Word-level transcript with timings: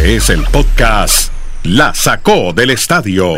Este 0.00 0.16
es 0.16 0.30
el 0.30 0.44
podcast 0.44 1.30
La 1.62 1.92
Sacó 1.92 2.54
del 2.54 2.70
Estadio 2.70 3.34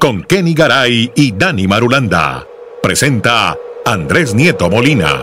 con 0.00 0.24
Kenny 0.24 0.52
Garay 0.52 1.12
y 1.14 1.30
Dani 1.30 1.68
Marulanda. 1.68 2.44
Presenta 2.82 3.56
Andrés 3.84 4.34
Nieto 4.34 4.68
Molina. 4.68 5.20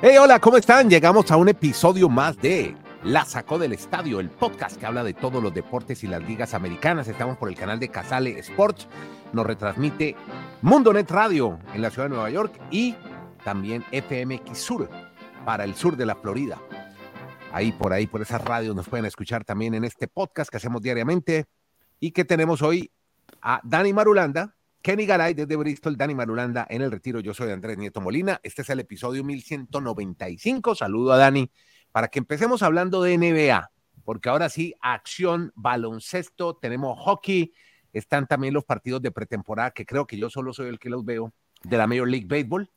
Hey, 0.00 0.16
hola, 0.18 0.40
¿cómo 0.40 0.56
están? 0.56 0.88
Llegamos 0.88 1.30
a 1.30 1.36
un 1.36 1.50
episodio 1.50 2.08
más 2.08 2.38
de 2.38 2.74
La 3.04 3.26
Sacó 3.26 3.58
del 3.58 3.74
Estadio, 3.74 4.18
el 4.18 4.30
podcast 4.30 4.80
que 4.80 4.86
habla 4.86 5.04
de 5.04 5.12
todos 5.12 5.42
los 5.42 5.52
deportes 5.52 6.02
y 6.02 6.06
las 6.06 6.22
ligas 6.22 6.54
americanas. 6.54 7.06
Estamos 7.06 7.36
por 7.36 7.50
el 7.50 7.56
canal 7.56 7.78
de 7.78 7.90
Casale 7.90 8.38
Sports. 8.38 8.88
Nos 9.34 9.44
retransmite 9.44 10.16
Mundo 10.62 10.90
Net 10.94 11.10
Radio 11.10 11.58
en 11.74 11.82
la 11.82 11.90
ciudad 11.90 12.06
de 12.06 12.14
Nueva 12.14 12.30
York 12.30 12.58
y 12.70 12.94
también 13.44 13.84
FMX 13.92 14.58
Sur 14.58 14.88
para 15.44 15.64
el 15.64 15.74
sur 15.74 15.98
de 15.98 16.06
la 16.06 16.14
Florida. 16.14 16.56
Ahí 17.52 17.72
por 17.72 17.92
ahí, 17.92 18.06
por 18.06 18.22
esas 18.22 18.44
radios 18.44 18.76
nos 18.76 18.88
pueden 18.88 19.06
escuchar 19.06 19.44
también 19.44 19.74
en 19.74 19.82
este 19.82 20.06
podcast 20.06 20.48
que 20.48 20.56
hacemos 20.56 20.80
diariamente 20.82 21.46
y 21.98 22.12
que 22.12 22.24
tenemos 22.24 22.62
hoy 22.62 22.92
a 23.42 23.60
Dani 23.64 23.92
Marulanda, 23.92 24.54
Kenny 24.82 25.04
Garay 25.04 25.34
desde 25.34 25.56
Bristol, 25.56 25.96
Dani 25.96 26.14
Marulanda 26.14 26.64
en 26.70 26.82
el 26.82 26.92
retiro. 26.92 27.18
Yo 27.18 27.34
soy 27.34 27.50
Andrés 27.50 27.76
Nieto 27.76 28.00
Molina. 28.00 28.38
Este 28.44 28.62
es 28.62 28.70
el 28.70 28.78
episodio 28.78 29.24
1195. 29.24 30.76
Saludo 30.76 31.12
a 31.12 31.16
Dani 31.16 31.50
para 31.90 32.06
que 32.06 32.20
empecemos 32.20 32.62
hablando 32.62 33.02
de 33.02 33.18
NBA, 33.18 33.72
porque 34.04 34.28
ahora 34.28 34.48
sí, 34.48 34.76
acción, 34.80 35.52
baloncesto, 35.56 36.54
tenemos 36.54 37.00
hockey, 37.00 37.52
están 37.92 38.28
también 38.28 38.54
los 38.54 38.64
partidos 38.64 39.02
de 39.02 39.10
pretemporada, 39.10 39.72
que 39.72 39.84
creo 39.84 40.06
que 40.06 40.16
yo 40.16 40.30
solo 40.30 40.52
soy 40.52 40.68
el 40.68 40.78
que 40.78 40.88
los 40.88 41.04
veo, 41.04 41.32
de 41.64 41.76
la 41.76 41.88
Major 41.88 42.08
League 42.08 42.28
Baseball. 42.28 42.70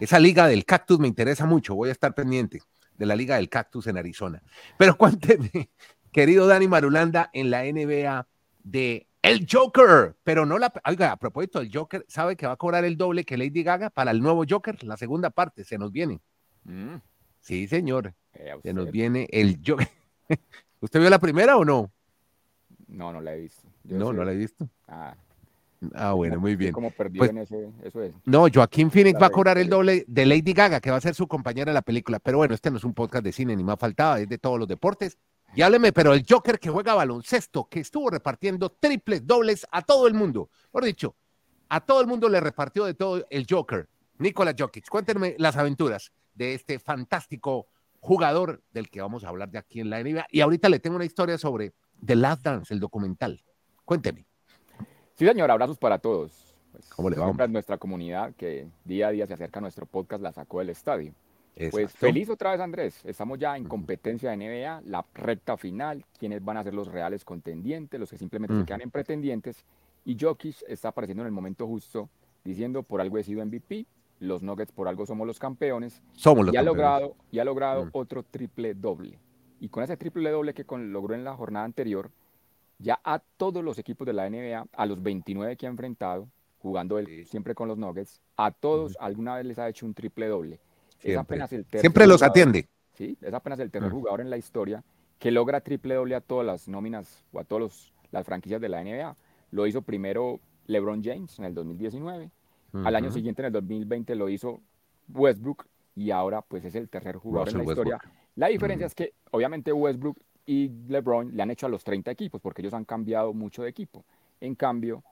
Esa 0.00 0.18
liga 0.18 0.48
del 0.48 0.64
cactus 0.64 0.98
me 0.98 1.06
interesa 1.06 1.46
mucho, 1.46 1.76
voy 1.76 1.90
a 1.90 1.92
estar 1.92 2.12
pendiente 2.12 2.60
de 3.00 3.06
la 3.06 3.16
Liga 3.16 3.36
del 3.36 3.48
Cactus 3.48 3.86
en 3.86 3.96
Arizona. 3.96 4.42
Pero 4.76 4.94
cuénteme, 4.94 5.70
querido 6.12 6.46
Dani 6.46 6.68
Marulanda, 6.68 7.30
en 7.32 7.50
la 7.50 7.62
NBA 7.62 8.28
de 8.62 9.08
El 9.22 9.46
Joker, 9.50 10.16
pero 10.22 10.44
no 10.44 10.58
la... 10.58 10.70
Oiga, 10.84 11.12
a 11.12 11.16
propósito, 11.16 11.60
el 11.60 11.74
Joker 11.74 12.04
sabe 12.08 12.36
que 12.36 12.46
va 12.46 12.52
a 12.52 12.56
cobrar 12.56 12.84
el 12.84 12.98
doble 12.98 13.24
que 13.24 13.38
Lady 13.38 13.62
Gaga 13.62 13.88
para 13.88 14.10
el 14.10 14.20
nuevo 14.20 14.44
Joker, 14.46 14.84
la 14.84 14.98
segunda 14.98 15.30
parte, 15.30 15.64
se 15.64 15.78
nos 15.78 15.92
viene. 15.92 16.20
Mm. 16.64 16.96
Sí, 17.40 17.66
señor, 17.68 18.12
eh, 18.34 18.54
se 18.62 18.74
nos 18.74 18.90
viene 18.90 19.26
el 19.32 19.62
Joker. 19.66 19.88
¿Usted 20.80 21.00
vio 21.00 21.08
la 21.08 21.18
primera 21.18 21.56
o 21.56 21.64
no? 21.64 21.90
No, 22.86 23.14
no 23.14 23.22
la 23.22 23.34
he 23.34 23.40
visto. 23.40 23.66
no, 23.84 24.12
no 24.12 24.24
la 24.24 24.32
he 24.32 24.36
visto. 24.36 24.68
Ah. 24.88 25.16
Ah, 25.94 26.12
bueno, 26.12 26.38
muy 26.38 26.56
bien. 26.56 26.72
Como 26.72 26.90
perdido 26.90 27.20
pues 27.20 27.30
en 27.30 27.38
ese, 27.38 27.70
eso 27.82 28.02
es. 28.02 28.14
No, 28.24 28.46
Joaquín 28.52 28.90
Phoenix 28.90 29.20
va 29.20 29.26
a 29.26 29.30
cobrar 29.30 29.56
el 29.56 29.68
doble 29.68 30.04
de 30.06 30.26
Lady 30.26 30.52
Gaga, 30.52 30.80
que 30.80 30.90
va 30.90 30.98
a 30.98 31.00
ser 31.00 31.14
su 31.14 31.26
compañera 31.26 31.70
en 31.70 31.74
la 31.74 31.82
película. 31.82 32.18
Pero 32.18 32.38
bueno, 32.38 32.54
este 32.54 32.70
no 32.70 32.76
es 32.76 32.84
un 32.84 32.92
podcast 32.92 33.24
de 33.24 33.32
cine, 33.32 33.56
ni 33.56 33.64
más 33.64 33.78
faltaba, 33.78 34.20
es 34.20 34.28
de 34.28 34.38
todos 34.38 34.58
los 34.58 34.68
deportes. 34.68 35.16
Y 35.54 35.62
hábleme, 35.62 35.92
pero 35.92 36.12
el 36.12 36.24
Joker 36.28 36.58
que 36.58 36.70
juega 36.70 36.94
baloncesto, 36.94 37.68
que 37.68 37.80
estuvo 37.80 38.10
repartiendo 38.10 38.70
triples, 38.70 39.26
dobles 39.26 39.66
a 39.72 39.82
todo 39.82 40.06
el 40.06 40.14
mundo. 40.14 40.50
Por 40.70 40.84
dicho, 40.84 41.16
a 41.68 41.80
todo 41.80 42.00
el 42.00 42.06
mundo 42.06 42.28
le 42.28 42.40
repartió 42.40 42.84
de 42.84 42.94
todo 42.94 43.26
el 43.30 43.46
Joker. 43.48 43.88
Nikola 44.18 44.54
Jokic, 44.56 44.88
cuéntenme 44.88 45.34
las 45.38 45.56
aventuras 45.56 46.12
de 46.34 46.54
este 46.54 46.78
fantástico 46.78 47.68
jugador 48.00 48.62
del 48.72 48.90
que 48.90 49.00
vamos 49.00 49.24
a 49.24 49.28
hablar 49.28 49.50
de 49.50 49.58
aquí 49.58 49.80
en 49.80 49.90
la 49.90 50.02
NBA. 50.02 50.26
Y 50.30 50.40
ahorita 50.40 50.68
le 50.68 50.78
tengo 50.78 50.96
una 50.96 51.04
historia 51.04 51.38
sobre 51.38 51.72
The 52.04 52.16
Last 52.16 52.42
Dance, 52.42 52.72
el 52.72 52.80
documental. 52.80 53.42
Cuénteme. 53.84 54.29
Sí, 55.20 55.26
señor, 55.26 55.50
abrazos 55.50 55.76
para 55.76 55.98
todos. 55.98 56.32
Pues, 56.72 56.88
¿Cómo 56.88 57.10
le 57.10 57.18
va? 57.18 57.46
nuestra 57.48 57.76
comunidad 57.76 58.32
que 58.36 58.66
día 58.86 59.08
a 59.08 59.10
día 59.10 59.26
se 59.26 59.34
acerca 59.34 59.58
a 59.58 59.60
nuestro 59.60 59.84
podcast, 59.84 60.22
la 60.22 60.32
sacó 60.32 60.60
del 60.60 60.70
estadio. 60.70 61.12
Pues 61.70 61.92
feliz 61.92 62.30
otra 62.30 62.52
vez, 62.52 62.60
Andrés. 62.62 63.04
Estamos 63.04 63.38
ya 63.38 63.54
en 63.54 63.64
competencia 63.64 64.30
de 64.30 64.38
NBA, 64.38 64.80
la 64.86 65.04
recta 65.12 65.58
final, 65.58 66.06
quiénes 66.18 66.42
van 66.42 66.56
a 66.56 66.62
ser 66.62 66.72
los 66.72 66.88
reales 66.88 67.22
contendientes, 67.26 68.00
los 68.00 68.08
que 68.08 68.16
simplemente 68.16 68.58
se 68.58 68.64
quedan 68.64 68.80
en 68.80 68.90
pretendientes. 68.90 69.66
Y 70.06 70.16
Jokic 70.18 70.56
está 70.66 70.88
apareciendo 70.88 71.22
en 71.22 71.26
el 71.26 71.32
momento 71.32 71.66
justo, 71.66 72.08
diciendo 72.42 72.82
por 72.82 73.02
algo 73.02 73.18
he 73.18 73.22
sido 73.22 73.44
MVP, 73.44 73.84
los 74.20 74.42
Nuggets 74.42 74.72
por 74.72 74.88
algo 74.88 75.04
somos 75.04 75.26
los 75.26 75.38
campeones. 75.38 76.00
Somos 76.12 76.46
los 76.46 76.54
y 76.54 76.56
ha 76.56 76.62
logrado 76.62 77.14
Y 77.30 77.40
ha 77.40 77.44
logrado 77.44 77.84
mm. 77.84 77.90
otro 77.92 78.22
triple 78.22 78.72
doble. 78.72 79.18
Y 79.60 79.68
con 79.68 79.84
ese 79.84 79.98
triple 79.98 80.30
doble 80.30 80.54
que 80.54 80.64
logró 80.78 81.14
en 81.14 81.24
la 81.24 81.36
jornada 81.36 81.66
anterior, 81.66 82.10
ya 82.80 82.98
a 83.04 83.18
todos 83.18 83.62
los 83.62 83.78
equipos 83.78 84.06
de 84.06 84.12
la 84.12 84.28
NBA, 84.28 84.66
a 84.72 84.86
los 84.86 85.02
29 85.02 85.56
que 85.56 85.66
ha 85.66 85.70
enfrentado, 85.70 86.28
jugando 86.58 86.98
él 86.98 87.26
siempre 87.26 87.54
con 87.54 87.68
los 87.68 87.78
Nuggets, 87.78 88.20
a 88.36 88.50
todos 88.50 88.96
alguna 88.98 89.36
vez 89.36 89.46
les 89.46 89.58
ha 89.58 89.68
hecho 89.68 89.86
un 89.86 89.94
triple 89.94 90.28
doble. 90.28 90.60
Siempre, 90.98 91.12
es 91.12 91.18
apenas 91.18 91.52
el 91.52 91.66
siempre 91.66 92.06
los 92.06 92.22
atiende. 92.22 92.68
Sí, 92.92 93.16
es 93.20 93.32
apenas 93.32 93.58
el 93.60 93.70
tercer 93.70 93.90
jugador 93.90 94.20
en 94.20 94.28
la 94.28 94.36
historia 94.36 94.82
que 95.18 95.30
logra 95.30 95.60
triple 95.60 95.94
doble 95.94 96.14
a 96.14 96.20
todas 96.20 96.46
las 96.46 96.68
nóminas 96.68 97.24
o 97.32 97.40
a 97.40 97.44
todas 97.44 97.92
las 98.10 98.26
franquicias 98.26 98.60
de 98.60 98.68
la 98.68 98.82
NBA. 98.82 99.16
Lo 99.50 99.66
hizo 99.66 99.82
primero 99.82 100.40
LeBron 100.66 101.02
James 101.02 101.38
en 101.38 101.44
el 101.44 101.54
2019, 101.54 102.30
al 102.72 102.96
año 102.96 103.10
siguiente 103.10 103.42
en 103.42 103.46
el 103.46 103.52
2020 103.52 104.14
lo 104.14 104.28
hizo 104.28 104.60
Westbrook 105.08 105.66
y 105.96 106.10
ahora 106.10 106.40
pues 106.40 106.64
es 106.64 106.74
el 106.74 106.88
tercer 106.88 107.16
jugador 107.16 107.48
en 107.48 107.58
la 107.58 107.64
historia. 107.64 107.98
La 108.36 108.46
diferencia 108.46 108.86
es 108.86 108.94
que 108.94 109.12
obviamente 109.32 109.72
Westbrook 109.72 110.16
y 110.46 110.70
LeBron 110.88 111.36
le 111.36 111.42
han 111.42 111.50
hecho 111.50 111.66
a 111.66 111.68
los 111.68 111.84
30 111.84 112.10
equipos 112.10 112.40
porque 112.40 112.62
ellos 112.62 112.74
han 112.74 112.84
cambiado 112.84 113.32
mucho 113.32 113.62
de 113.62 113.68
equipo. 113.68 114.04
En 114.40 114.54
cambio, 114.54 115.02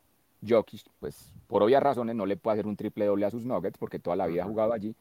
Jokic, 0.46 0.82
pues 1.00 1.32
por 1.46 1.62
obvias 1.62 1.82
razones 1.82 2.16
no 2.16 2.26
le 2.26 2.36
puede 2.36 2.54
hacer 2.54 2.66
un 2.66 2.76
triple 2.76 3.06
doble 3.06 3.26
a 3.26 3.30
sus 3.30 3.44
Nuggets 3.44 3.78
porque 3.78 3.98
toda 3.98 4.16
la 4.16 4.26
vida 4.26 4.42
ha 4.42 4.46
jugado 4.46 4.72
allí. 4.72 4.94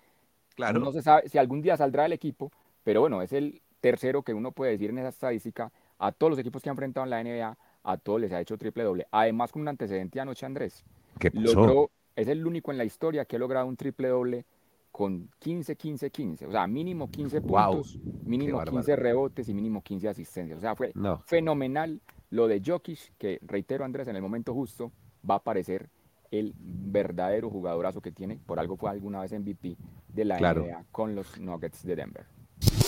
Claro. 0.55 0.79
No 0.79 0.91
se 0.91 1.01
sabe 1.01 1.29
si 1.29 1.37
algún 1.37 1.61
día 1.61 1.77
saldrá 1.77 2.05
el 2.05 2.13
equipo, 2.13 2.51
pero 2.83 3.01
bueno, 3.01 3.21
es 3.21 3.31
el 3.33 3.61
tercero 3.79 4.23
que 4.23 4.33
uno 4.33 4.51
puede 4.51 4.71
decir 4.71 4.89
en 4.89 4.97
esa 4.97 5.09
estadística. 5.09 5.71
A 5.99 6.11
todos 6.11 6.31
los 6.31 6.39
equipos 6.39 6.61
que 6.61 6.69
han 6.69 6.73
enfrentado 6.73 7.05
en 7.05 7.09
la 7.09 7.23
NBA, 7.23 7.57
a 7.83 7.97
todos 7.97 8.21
les 8.21 8.31
ha 8.31 8.41
hecho 8.41 8.57
triple 8.57 8.83
doble. 8.83 9.07
Además, 9.11 9.51
con 9.51 9.61
un 9.63 9.67
antecedente 9.67 10.19
anoche, 10.19 10.45
Andrés. 10.45 10.83
¿Qué 11.19 11.31
pasó? 11.31 11.89
es 12.15 12.27
el 12.27 12.45
único 12.47 12.71
en 12.71 12.79
la 12.79 12.83
historia 12.83 13.25
que 13.25 13.35
ha 13.35 13.39
logrado 13.39 13.67
un 13.67 13.77
triple 13.77 14.07
doble 14.07 14.43
con 14.91 15.29
15, 15.39 15.75
15, 15.75 16.09
15. 16.09 16.47
O 16.47 16.51
sea, 16.51 16.67
mínimo 16.67 17.09
15 17.09 17.41
puntos, 17.41 17.97
mínimo 18.23 18.63
15 18.63 18.95
rebotes 18.95 19.47
y 19.49 19.53
mínimo 19.53 19.81
15 19.81 20.09
asistencias. 20.09 20.57
O 20.57 20.61
sea, 20.61 20.75
fue 20.75 20.91
fenomenal 21.25 22.01
lo 22.29 22.47
de 22.47 22.61
Jokic, 22.65 23.13
que 23.17 23.39
reitero, 23.43 23.85
Andrés, 23.85 24.07
en 24.07 24.15
el 24.15 24.21
momento 24.21 24.53
justo 24.53 24.91
va 25.29 25.35
a 25.35 25.37
aparecer 25.37 25.89
el 26.31 26.53
verdadero 26.57 27.49
jugadorazo 27.49 28.01
que 28.01 28.11
tiene. 28.11 28.39
Por 28.45 28.59
algo 28.59 28.75
fue 28.75 28.89
alguna 28.89 29.21
vez 29.21 29.31
MVP 29.31 29.77
de 30.09 30.25
la 30.25 30.39
NBA 30.39 30.85
con 30.91 31.15
los 31.15 31.39
Nuggets 31.39 31.83
de 31.83 31.95
Denver. 31.95 32.25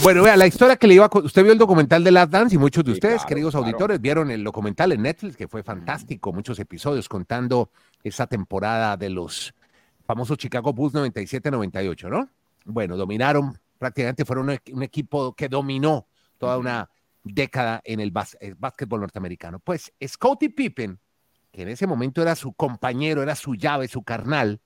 Bueno, 0.02 0.24
vea, 0.24 0.36
la 0.38 0.48
historia 0.48 0.78
que 0.78 0.88
le 0.88 0.96
iba 0.96 1.06
a... 1.06 1.20
Usted 1.20 1.44
vio 1.44 1.52
el 1.52 1.58
documental 1.58 2.04
de 2.04 2.12
Last 2.12 2.32
Dance 2.32 2.56
y 2.56 2.58
muchos 2.58 2.84
de 2.84 2.94
ustedes, 2.94 3.26
queridos 3.26 3.54
auditores, 3.54 4.02
vieron 4.02 4.32
el 4.32 4.44
documental 4.44 4.92
en 4.94 5.04
Netflix, 5.04 5.36
que 5.36 5.48
fue 5.48 5.62
fantástico, 5.62 6.34
muchos 6.34 6.58
episodios 6.60 7.08
contando 7.08 7.70
esa 8.04 8.26
temporada 8.26 8.98
de 8.98 9.10
los 9.10 9.54
famoso 10.10 10.36
Chicago 10.36 10.74
Bulls 10.74 10.96
97-98, 10.96 12.10
¿no? 12.10 12.28
Bueno, 12.66 12.98
dominaron, 12.98 13.56
prácticamente 13.78 14.26
fueron 14.26 14.50
un, 14.50 14.82
equipo 14.82 15.36
que 15.36 15.48
dominó 15.48 16.08
toda 16.40 16.58
una 16.58 16.90
década 17.24 17.80
en 17.84 18.00
el, 18.00 18.10
básquetbol 18.10 19.02
norteamericano. 19.02 19.60
Pues 19.60 19.94
Scottie 20.04 20.50
Pippen, 20.50 21.00
que 21.52 21.62
en 21.62 21.68
ese 21.68 21.86
momento 21.86 22.24
era 22.24 22.36
su 22.36 22.54
compañero, 22.54 23.22
era 23.22 23.36
su 23.36 23.54
llave, 23.54 23.88
su 23.88 24.02
carnal, 24.02 24.60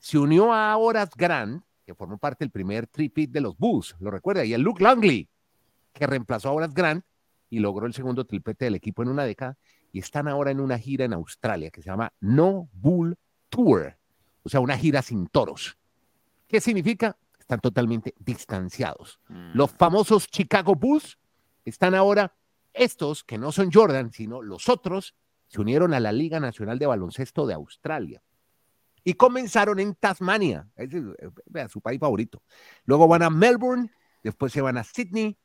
se 0.00 0.18
unió 0.18 0.52
a 0.52 0.76
Horace 0.76 1.12
Grant, 1.16 1.62
que 1.86 1.94
formó 1.94 2.18
parte 2.18 2.44
del 2.44 2.50
primer 2.50 2.88
tripit 2.88 3.30
de 3.30 3.40
los 3.40 3.56
Bulls, 3.56 3.94
lo 4.00 4.10
recuerda, 4.10 4.44
y 4.44 4.52
el 4.52 4.62
Luke 4.62 4.82
Langley, 4.82 5.28
que 5.92 6.08
reemplazó 6.08 6.48
a 6.48 6.52
Horace 6.54 6.74
Grant 6.74 7.04
y 7.48 7.60
logró 7.60 7.86
el 7.86 7.94
segundo 7.94 8.24
triplete 8.24 8.64
del 8.64 8.74
equipo 8.74 9.04
en 9.04 9.10
una 9.10 9.22
década, 9.22 9.56
y 9.92 10.00
están 10.00 10.26
ahora 10.26 10.50
en 10.50 10.58
una 10.58 10.76
gira 10.76 11.04
en 11.04 11.12
Australia 11.12 11.70
que 11.70 11.82
se 11.82 11.88
llama 11.88 12.12
No 12.18 12.68
Bull 12.72 13.16
Tour 13.48 13.97
o 14.48 14.50
sea, 14.50 14.60
una 14.60 14.78
gira 14.78 15.02
sin 15.02 15.26
toros. 15.26 15.76
¿Qué 16.46 16.62
significa? 16.62 17.18
Están 17.38 17.60
totalmente 17.60 18.14
distanciados. 18.18 19.20
Mm. 19.28 19.50
Los 19.52 19.72
famosos 19.72 20.26
Chicago 20.26 20.74
Bulls 20.74 21.18
están 21.66 21.94
ahora, 21.94 22.34
estos 22.72 23.24
que 23.24 23.36
no 23.36 23.52
son 23.52 23.70
Jordan, 23.70 24.10
sino 24.10 24.40
los 24.40 24.70
otros, 24.70 25.14
se 25.48 25.60
unieron 25.60 25.92
a 25.92 26.00
la 26.00 26.12
Liga 26.12 26.40
Nacional 26.40 26.78
de 26.78 26.86
Baloncesto 26.86 27.46
de 27.46 27.52
Australia 27.52 28.22
y 29.04 29.14
comenzaron 29.14 29.80
en 29.80 29.94
Tasmania, 29.94 30.66
es, 30.76 30.90
su 31.70 31.82
país 31.82 32.00
favorito. 32.00 32.42
Luego 32.86 33.06
van 33.06 33.22
a 33.22 33.28
Melbourne, 33.28 33.90
después 34.24 34.50
se 34.50 34.62
van 34.62 34.78
a 34.78 34.84
Sydney 34.84 35.36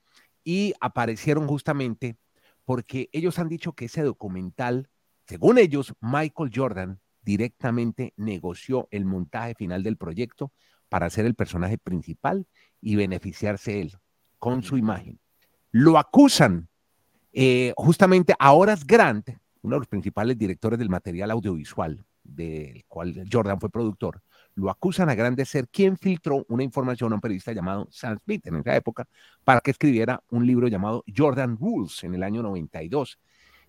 y 0.46 0.74
aparecieron 0.80 1.46
justamente 1.46 2.18
porque 2.64 3.10
ellos 3.12 3.38
han 3.38 3.50
dicho 3.50 3.74
que 3.74 3.86
ese 3.86 4.02
documental, 4.04 4.90
según 5.28 5.58
ellos, 5.58 5.94
Michael 6.00 6.52
Jordan 6.56 7.02
directamente 7.24 8.14
negoció 8.18 8.88
el 8.92 9.06
montaje 9.06 9.56
final 9.56 9.84
del 9.84 9.98
proyecto 9.98 10.52
para 10.90 11.10
ser 11.10 11.26
el 11.26 11.36
personaje 11.36 11.78
principal 11.78 12.46
y 12.82 12.96
beneficiarse 12.96 13.82
él 13.82 13.98
con 14.40 14.62
su 14.62 14.78
imagen. 14.78 15.20
Lo 15.72 15.98
acusan 15.98 16.68
eh, 17.32 17.74
justamente 17.76 18.36
a 18.38 18.54
Horace 18.54 18.84
Grant, 18.86 19.30
uno 19.62 19.76
de 19.76 19.80
los 19.80 19.88
principales 19.88 20.38
directores 20.38 20.78
del 20.78 20.90
material 20.90 21.32
audiovisual, 21.32 22.06
del 22.24 22.86
cual 22.88 23.28
Jordan 23.32 23.60
fue 23.60 23.70
productor, 23.70 24.22
lo 24.56 24.70
acusan 24.70 25.10
a 25.10 25.16
grande 25.16 25.46
ser 25.46 25.68
quien 25.68 25.98
filtró 25.98 26.46
una 26.48 26.64
información 26.64 27.12
a 27.12 27.16
un 27.16 27.22
periodista 27.22 27.54
llamado 27.54 27.88
Sam 27.92 28.20
Smith 28.20 28.46
en 28.48 28.58
esa 28.58 28.76
época 28.76 29.08
para 29.44 29.62
que 29.62 29.72
escribiera 29.72 30.22
un 30.30 30.46
libro 30.46 30.68
llamado 30.68 31.04
Jordan 31.16 31.58
Rules 31.58 32.04
en 32.04 32.14
el 32.14 32.24
año 32.24 32.44
92, 32.44 33.20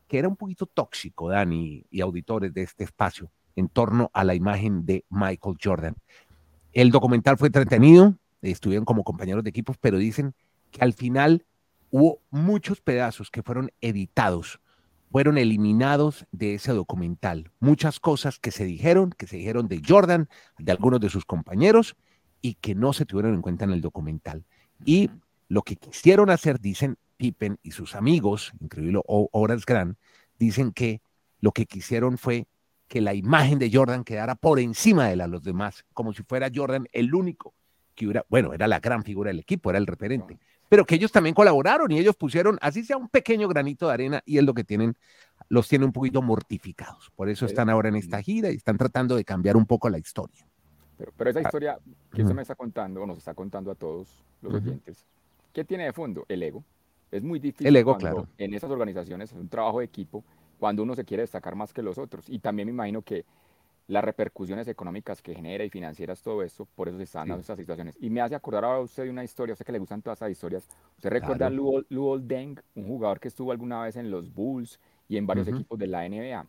que 0.07 0.19
era 0.19 0.29
un 0.29 0.37
poquito 0.37 0.67
tóxico, 0.67 1.31
Dani 1.31 1.87
y 1.91 2.01
auditores 2.01 2.53
de 2.53 2.63
este 2.63 2.85
espacio, 2.85 3.31
en 3.57 3.69
torno 3.69 4.11
a 4.13 4.25
la 4.25 4.35
imagen 4.35 4.85
de 4.87 5.05
Michael 5.11 5.57
Jordan. 5.63 5.97
El 6.73 6.91
documental 6.91 7.39
fue 7.39 7.49
entretenido, 7.49 8.17
estuvieron 8.43 8.85
como 8.85 9.05
compañeros 9.05 9.45
de 9.45 9.51
equipos, 9.51 9.77
pero 9.81 9.99
dicen 9.99 10.35
que 10.71 10.83
al 10.83 10.93
final 10.93 11.47
hubo 11.91 12.21
muchos 12.31 12.81
pedazos 12.81 13.31
que 13.31 13.43
fueron 13.43 13.71
editados, 13.81 14.61
fueron 15.11 15.39
eliminados 15.39 16.27
de 16.33 16.55
ese 16.55 16.73
documental. 16.73 17.53
Muchas 17.61 18.01
cosas 18.01 18.41
que 18.41 18.51
se 18.51 18.65
dijeron, 18.65 19.15
que 19.17 19.29
se 19.29 19.37
dijeron 19.37 19.69
de 19.69 19.81
Jordan, 19.87 20.29
de 20.59 20.73
algunos 20.73 21.01
de 21.01 21.09
sus 21.09 21.25
compañeros, 21.25 21.97
y 22.41 22.55
que 22.55 22.75
no 22.75 22.93
se 22.93 23.07
tuvieron 23.07 23.35
en 23.35 23.43
cuenta 23.43 23.65
en 23.65 23.71
el 23.71 23.81
documental. 23.81 24.45
Y 24.85 25.11
lo 25.49 25.63
que 25.63 25.77
quisieron 25.77 26.31
hacer, 26.31 26.61
dicen 26.61 26.97
Pippen 27.17 27.59
y 27.63 27.71
sus 27.71 27.95
amigos, 27.95 28.53
incluido 28.61 29.05
Horace 29.07 29.65
Grant, 29.67 29.97
dicen 30.39 30.73
que 30.73 31.01
lo 31.41 31.53
que 31.53 31.67
quisieron 31.67 32.19
fue 32.19 32.49
que 32.89 33.01
la 33.01 33.15
imagen 33.15 33.59
de 33.59 33.71
Jordan 33.73 34.05
quedara 34.05 34.35
por 34.35 34.59
encima 34.59 35.09
de 35.09 35.17
la 35.17 35.25
de 35.25 35.31
los 35.31 35.43
demás, 35.43 35.85
como 35.95 36.13
si 36.13 36.23
fuera 36.23 36.51
Jordan 36.55 36.87
el 36.93 37.15
único 37.15 37.55
que 37.95 38.07
hubiera, 38.07 38.25
bueno, 38.29 38.53
era 38.53 38.67
la 38.67 38.81
gran 38.81 39.05
figura 39.05 39.29
del 39.29 39.39
equipo, 39.41 39.71
era 39.71 39.79
el 39.79 39.87
referente, 39.87 40.39
pero 40.69 40.85
que 40.85 40.97
ellos 40.97 41.13
también 41.13 41.35
colaboraron 41.35 41.91
y 41.93 41.99
ellos 41.99 42.17
pusieron, 42.17 42.59
así 42.61 42.85
sea 42.85 42.97
un 42.97 43.09
pequeño 43.09 43.49
granito 43.49 43.87
de 43.87 43.95
arena, 43.95 44.23
y 44.27 44.39
es 44.39 44.45
lo 44.45 44.55
que 44.55 44.65
tienen, 44.65 44.97
los 45.49 45.69
tiene 45.69 45.85
un 45.85 45.93
poquito 45.93 46.21
mortificados. 46.23 47.11
Por 47.15 47.29
eso 47.29 47.47
están 47.47 47.71
ahora 47.71 47.89
en 47.89 47.97
esta 47.97 48.21
gira 48.21 48.51
y 48.51 48.57
están 48.57 48.77
tratando 48.77 49.17
de 49.17 49.25
cambiar 49.25 49.57
un 49.57 49.67
poco 49.67 49.89
la 49.89 49.99
historia. 49.99 50.47
Pero, 50.99 51.13
pero 51.17 51.31
esa 51.31 51.41
ah, 51.41 51.43
historia 51.43 51.79
que 52.13 52.23
usted 52.23 52.35
me 52.35 52.43
está 52.43 52.55
contando, 52.55 53.03
o 53.03 53.07
nos 53.07 53.19
está 53.19 53.35
contando 53.35 53.71
a 53.71 53.75
todos 53.75 54.25
los 54.43 54.55
oyentes, 54.55 55.05
¿qué 55.53 55.65
tiene 55.65 55.85
de 55.85 55.93
fondo? 55.93 56.25
El 56.29 56.43
ego. 56.43 56.65
Es 57.11 57.23
muy 57.23 57.39
difícil 57.39 57.69
el 57.69 57.77
ego, 57.77 57.97
claro. 57.97 58.27
en 58.39 58.55
esas 58.55 58.71
organizaciones 58.71 59.31
es 59.31 59.39
un 59.39 59.49
trabajo 59.49 59.79
de 59.79 59.85
equipo 59.85 60.25
cuando 60.59 60.83
uno 60.83 60.95
se 60.95 61.05
quiere 61.05 61.23
destacar 61.23 61.55
más 61.55 61.73
que 61.73 61.83
los 61.83 61.99
otros. 61.99 62.29
Y 62.29 62.39
también 62.39 62.67
me 62.67 62.73
imagino 62.73 63.03
que 63.03 63.25
las 63.87 64.03
repercusiones 64.03 64.67
económicas 64.69 65.21
que 65.21 65.35
genera 65.35 65.65
y 65.65 65.71
financieras 65.71 66.23
todo 66.23 66.43
esto, 66.43 66.67
por 66.75 66.89
eso 66.89 66.97
se 66.97 67.05
están 67.05 67.29
dando 67.29 67.43
estas 67.43 67.59
situaciones. 67.59 67.97
Y 68.01 68.09
me 68.09 68.21
hace 68.21 68.35
acordar 68.35 68.65
a 68.65 68.81
usted 68.81 69.05
de 69.05 69.11
una 69.11 69.25
historia, 69.25 69.53
a 69.53 69.55
usted 69.55 69.67
que 69.67 69.73
le 69.73 69.79
gustan 69.79 70.01
todas 70.01 70.19
esas 70.19 70.31
historias. 70.31 70.67
¿Usted 70.97 71.11
recuerda 71.11 71.47
a 71.47 71.51
Luol 71.51 72.27
Deng, 72.27 72.59
un 72.75 72.87
jugador 72.87 73.21
que 73.21 73.29
estuvo 73.29 73.53
alguna 73.53 73.83
vez 73.83 73.97
en 73.97 74.11
los 74.11 74.33
Bulls 74.33 74.81
y 75.09 75.19
en 75.19 75.27
varios 75.27 75.49
equipos 75.49 75.79
de 75.79 75.87
la 75.87 76.09
NBA? 76.09 76.47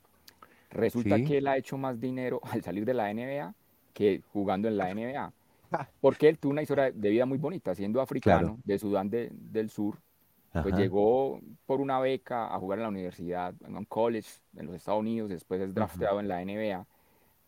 Resulta 0.71 1.17
que 1.17 1.37
él 1.37 1.47
ha 1.47 1.57
hecho 1.57 1.77
más 1.77 1.99
dinero 1.99 2.39
al 2.51 2.61
salir 2.61 2.85
de 2.85 2.93
la 2.93 3.13
NBA 3.13 3.53
que 3.93 4.21
jugando 4.31 4.67
en 4.67 4.77
la 4.77 4.93
NBA. 4.93 5.33
Porque 6.01 6.29
él 6.29 6.37
tuvo 6.37 6.51
una 6.51 6.61
historia 6.61 6.91
de 6.91 7.09
vida 7.09 7.25
muy 7.25 7.37
bonita, 7.37 7.75
siendo 7.75 7.99
africano 7.99 8.59
de 8.63 8.79
Sudán 8.79 9.09
del 9.09 9.69
Sur, 9.69 9.97
pues 10.61 10.75
llegó 10.75 11.39
por 11.65 11.81
una 11.81 11.99
beca 11.99 12.53
a 12.53 12.59
jugar 12.59 12.79
en 12.79 12.83
la 12.83 12.89
universidad, 12.89 13.53
en 13.65 13.75
un 13.75 13.85
college 13.85 14.29
en 14.55 14.65
los 14.67 14.75
Estados 14.75 14.99
Unidos, 14.99 15.29
después 15.29 15.61
es 15.61 15.73
drafteado 15.73 16.19
en 16.19 16.27
la 16.27 16.43
NBA. 16.43 16.85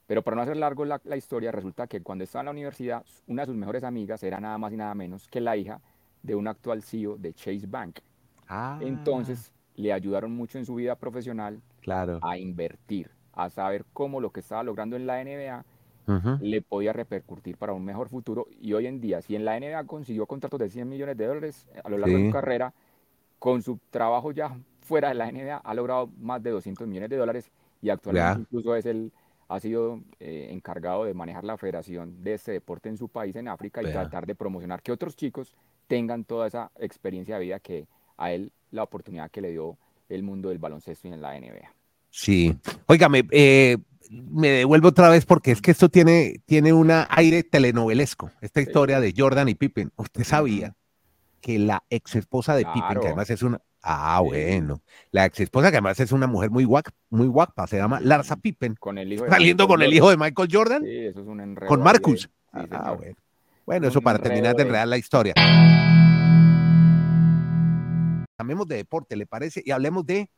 Pero 0.08 0.22
para 0.22 0.36
no 0.36 0.42
hacer 0.42 0.58
largo 0.58 0.86
la, 0.86 1.18
historia, 1.18 1.52
resulta 1.52 1.88
que 1.88 2.02
cuando 2.02 2.24
estaba 2.24 2.42
en 2.42 2.46
la 2.46 2.52
universidad, 2.52 3.06
una 3.28 3.42
de 3.42 3.48
sus 3.48 3.56
mejores 3.56 3.84
amigas 3.84 4.24
era 4.24 4.40
nada 4.40 4.58
más 4.58 4.72
y 4.72 4.78
nada 4.78 4.96
menos 4.96 5.28
que 5.28 5.42
la 5.42 5.58
hija 5.58 5.82
de 6.24 6.36
un 6.36 6.48
actual 6.48 6.82
CEO 6.82 7.18
de 7.18 7.34
Chase 7.34 7.68
Bank. 7.68 8.00
Ah. 8.48 8.80
Entonces 8.82 9.52
le 9.76 9.92
ayudaron 9.92 10.32
mucho 10.32 10.58
en 10.58 10.66
su 10.66 10.76
vida 10.76 10.96
profesional 10.96 11.62
claro. 11.82 12.20
a 12.22 12.38
invertir, 12.38 13.12
a 13.34 13.50
saber 13.50 13.86
cómo 13.94 14.22
lo 14.22 14.32
que 14.32 14.40
estaba 14.40 14.64
logrando 14.64 14.96
en 14.96 15.06
la 15.06 15.24
NBA 15.24 15.66
le 16.40 16.62
podía 16.62 16.94
repercutir 16.94 17.58
para 17.58 17.74
un 17.74 17.84
mejor 17.84 18.08
futuro. 18.08 18.48
Y 18.62 18.74
hoy 18.74 18.88
en 18.88 19.02
día, 19.02 19.22
si 19.22 19.36
en 19.36 19.44
la 19.44 19.60
NBA 19.60 19.84
consiguió 19.86 20.26
contratos 20.26 20.60
de 20.60 20.70
100 20.70 20.88
millones 20.88 21.18
de 21.18 21.26
dólares 21.26 21.68
a 21.84 21.90
lo 21.90 21.98
largo 21.98 22.18
de 22.18 22.28
su 22.28 22.32
carrera, 22.32 22.74
con 23.40 23.62
su 23.62 23.80
trabajo 23.90 24.32
ya 24.32 24.58
fuera 24.82 25.10
de 25.10 25.16
la 25.16 25.32
NBA 25.32 25.58
ha 25.58 25.74
logrado 25.74 26.10
más 26.20 26.42
de 26.42 26.52
200 26.52 26.88
millones 26.88 27.10
de 27.10 27.18
dólares 27.18 27.52
y 27.82 27.90
actualmente 27.90 28.42
incluso 28.42 28.76
es 28.76 28.86
el, 28.86 29.12
ha 29.50 29.60
sido 29.60 30.02
eh, 30.20 30.48
encargado 30.52 31.06
de 31.06 31.14
manejar 31.14 31.44
la 31.44 31.58
federación 31.58 32.24
de 32.24 32.34
este 32.34 32.54
deporte 32.54 32.90
en 32.90 32.98
su 32.98 33.10
país, 33.10 33.36
en 33.36 33.48
África, 33.48 33.82
y 33.82 33.86
tratar 33.86 34.26
de 34.26 34.36
promocionar 34.36 34.82
que 34.82 34.92
otros 34.92 35.16
chicos 35.16 35.54
tengan 35.88 36.24
toda 36.24 36.48
esa 36.48 36.72
experiencia 36.80 37.36
de 37.36 37.46
vida 37.46 37.60
que 37.60 37.88
a 38.18 38.32
él 38.32 38.52
la 38.72 38.84
oportunidad 38.84 39.30
que 39.30 39.42
le 39.42 39.52
dio 39.52 39.78
el 40.10 40.24
mundo 40.24 40.50
del 40.50 40.58
baloncesto 40.58 41.08
y 41.08 41.12
en 41.12 41.22
la 41.22 41.40
NBA. 41.40 41.74
Sí, 42.10 42.58
óigame, 42.88 43.28
eh, 43.32 43.78
me 44.10 44.50
devuelvo 44.50 44.90
otra 44.90 45.10
vez 45.10 45.26
porque 45.26 45.52
es 45.52 45.62
que 45.62 45.72
esto 45.72 45.90
tiene, 45.90 46.42
tiene 46.46 46.74
un 46.74 46.92
aire 47.10 47.44
telenovelesco, 47.44 48.32
esta 48.42 48.62
historia 48.62 49.00
de 49.00 49.14
Jordan 49.16 49.50
y 49.50 49.56
Pippen. 49.56 49.92
Usted 49.96 50.24
sabía 50.24 50.76
que 51.42 51.60
la 51.60 51.84
ex 51.90 52.16
esposa 52.16 52.56
de 52.56 52.66
Pippen, 52.66 53.00
que 53.00 53.08
además 53.08 53.30
es 53.30 53.42
una. 53.42 53.62
Ah, 53.82 54.20
bueno. 54.24 54.82
La 55.12 55.26
ex 55.26 55.40
esposa, 55.40 55.72
que 55.72 55.78
además 55.78 56.00
es 56.00 56.12
una 56.12 56.28
mujer 56.28 56.50
muy 56.50 56.66
guapa, 56.66 56.92
muy 57.10 57.28
guapa, 57.28 57.68
se 57.68 57.78
llama 57.78 58.00
Larsa 58.00 58.36
Pippen. 58.36 58.76
Con 58.76 58.98
el 58.98 59.14
hijo 59.14 59.28
Saliendo 59.28 59.68
con 59.68 59.82
el 59.82 59.94
hijo 59.94 60.10
de 60.10 60.18
Michael 60.18 60.50
Jordan. 60.52 60.84
Sí, 60.84 61.06
eso 61.06 61.22
es 61.22 61.28
un 61.28 61.40
enredo. 61.40 61.68
Con 61.68 61.82
Marcus. 61.82 62.30
ah, 62.52 62.94
bueno. 62.98 63.16
Bueno, 63.66 63.88
eso 63.90 64.02
para 64.02 64.18
terminar 64.18 64.56
de 64.56 64.64
enredar 64.64 64.88
la 64.88 64.98
historia. 64.98 65.34
Hablemos 68.38 68.68
de 68.68 68.78
deporte, 68.78 69.18
¿le 69.18 69.26
parece? 69.26 69.62
Y 69.66 69.72
hablemos 69.72 70.06
de 70.06 70.30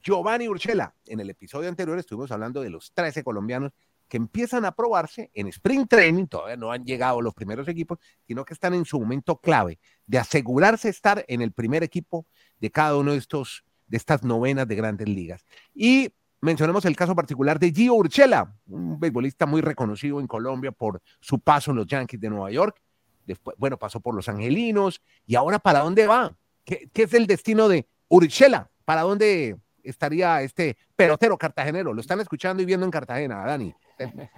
Giovanni 0.00 0.48
Urchela. 0.48 0.94
En 1.06 1.18
el 1.18 1.30
episodio 1.30 1.68
anterior 1.68 1.98
estuvimos 1.98 2.30
hablando 2.30 2.62
de 2.62 2.70
los 2.70 2.92
13 2.92 3.24
colombianos 3.24 3.72
que 4.12 4.18
empiezan 4.18 4.66
a 4.66 4.72
probarse 4.72 5.30
en 5.32 5.46
sprint 5.46 5.88
training, 5.88 6.26
todavía 6.26 6.58
no 6.58 6.70
han 6.70 6.84
llegado 6.84 7.22
los 7.22 7.32
primeros 7.32 7.66
equipos, 7.66 7.98
sino 8.26 8.44
que 8.44 8.52
están 8.52 8.74
en 8.74 8.84
su 8.84 9.00
momento 9.00 9.40
clave 9.40 9.78
de 10.06 10.18
asegurarse 10.18 10.90
estar 10.90 11.24
en 11.28 11.40
el 11.40 11.52
primer 11.52 11.82
equipo 11.82 12.26
de 12.60 12.70
cada 12.70 12.98
uno 12.98 13.12
de 13.12 13.16
estos 13.16 13.64
de 13.86 13.96
estas 13.96 14.22
novenas 14.22 14.68
de 14.68 14.74
grandes 14.74 15.08
ligas. 15.08 15.46
Y 15.74 16.12
mencionemos 16.42 16.84
el 16.84 16.94
caso 16.94 17.16
particular 17.16 17.58
de 17.58 17.72
Gio 17.72 17.94
Urchela, 17.94 18.54
un 18.66 19.00
beisbolista 19.00 19.46
muy 19.46 19.62
reconocido 19.62 20.20
en 20.20 20.26
Colombia 20.26 20.72
por 20.72 21.00
su 21.18 21.38
paso 21.38 21.70
en 21.70 21.78
los 21.78 21.86
Yankees 21.86 22.20
de 22.20 22.28
Nueva 22.28 22.50
York. 22.50 22.82
Después, 23.24 23.56
bueno, 23.58 23.78
pasó 23.78 23.98
por 24.00 24.14
los 24.14 24.28
Angelinos. 24.28 25.00
¿Y 25.24 25.36
ahora 25.36 25.58
para 25.58 25.78
dónde 25.78 26.06
va? 26.06 26.36
¿Qué, 26.66 26.90
qué 26.92 27.04
es 27.04 27.14
el 27.14 27.26
destino 27.26 27.66
de 27.66 27.88
Urchela? 28.08 28.70
¿Para 28.84 29.00
dónde 29.00 29.56
estaría 29.82 30.42
este 30.42 30.76
pelotero 30.96 31.38
cartagenero? 31.38 31.94
Lo 31.94 32.02
están 32.02 32.20
escuchando 32.20 32.62
y 32.62 32.66
viendo 32.66 32.84
en 32.84 32.92
Cartagena, 32.92 33.42
Dani. 33.46 33.74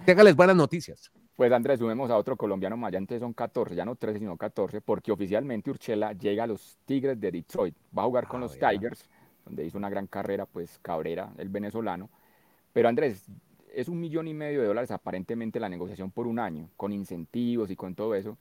Téngales 0.05 0.35
buenas 0.35 0.55
noticias. 0.55 1.11
Pues 1.35 1.51
Andrés, 1.51 1.79
sumemos 1.79 2.09
a 2.09 2.17
otro 2.17 2.37
colombiano 2.37 2.77
más, 2.77 2.91
ya 2.91 2.97
antes 2.97 3.19
son 3.19 3.33
14, 3.33 3.75
ya 3.75 3.83
no 3.83 3.95
13, 3.95 4.19
sino 4.19 4.37
14, 4.37 4.79
porque 4.81 5.11
oficialmente 5.11 5.69
Urchela 5.69 6.13
llega 6.13 6.45
a 6.45 6.47
los 6.47 6.77
Tigres 6.85 7.19
de 7.19 7.31
Detroit. 7.31 7.75
Va 7.97 8.03
a 8.03 8.05
jugar 8.05 8.27
con 8.27 8.39
ah, 8.39 8.43
los 8.45 8.53
Tigers, 8.53 9.09
donde 9.43 9.65
hizo 9.65 9.77
una 9.77 9.89
gran 9.89 10.07
carrera, 10.07 10.45
pues 10.45 10.79
Cabrera, 10.81 11.33
el 11.37 11.49
venezolano. 11.49 12.09
Pero 12.71 12.87
Andrés, 12.87 13.25
es 13.73 13.89
un 13.89 13.99
millón 13.99 14.29
y 14.29 14.33
medio 14.33 14.61
de 14.61 14.67
dólares 14.67 14.91
aparentemente 14.91 15.59
la 15.59 15.67
negociación 15.67 16.09
por 16.09 16.25
un 16.25 16.39
año, 16.39 16.69
con 16.77 16.93
incentivos 16.93 17.69
y 17.69 17.75
con 17.75 17.95
todo 17.95 18.15
eso. 18.15 18.37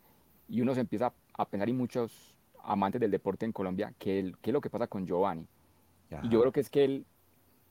Y 0.48 0.60
uno 0.60 0.74
se 0.74 0.80
empieza 0.80 1.12
a 1.36 1.48
pensar, 1.48 1.68
y 1.68 1.72
muchos 1.72 2.36
amantes 2.62 3.00
del 3.00 3.10
deporte 3.10 3.44
en 3.44 3.52
Colombia, 3.52 3.92
qué 3.98 4.32
es 4.40 4.52
lo 4.52 4.60
que 4.60 4.70
pasa 4.70 4.86
con 4.86 5.04
Giovanni. 5.04 5.46
Y 6.22 6.28
yo 6.28 6.40
creo 6.40 6.52
que 6.52 6.60
es 6.60 6.70
que 6.70 6.84
él 6.84 7.06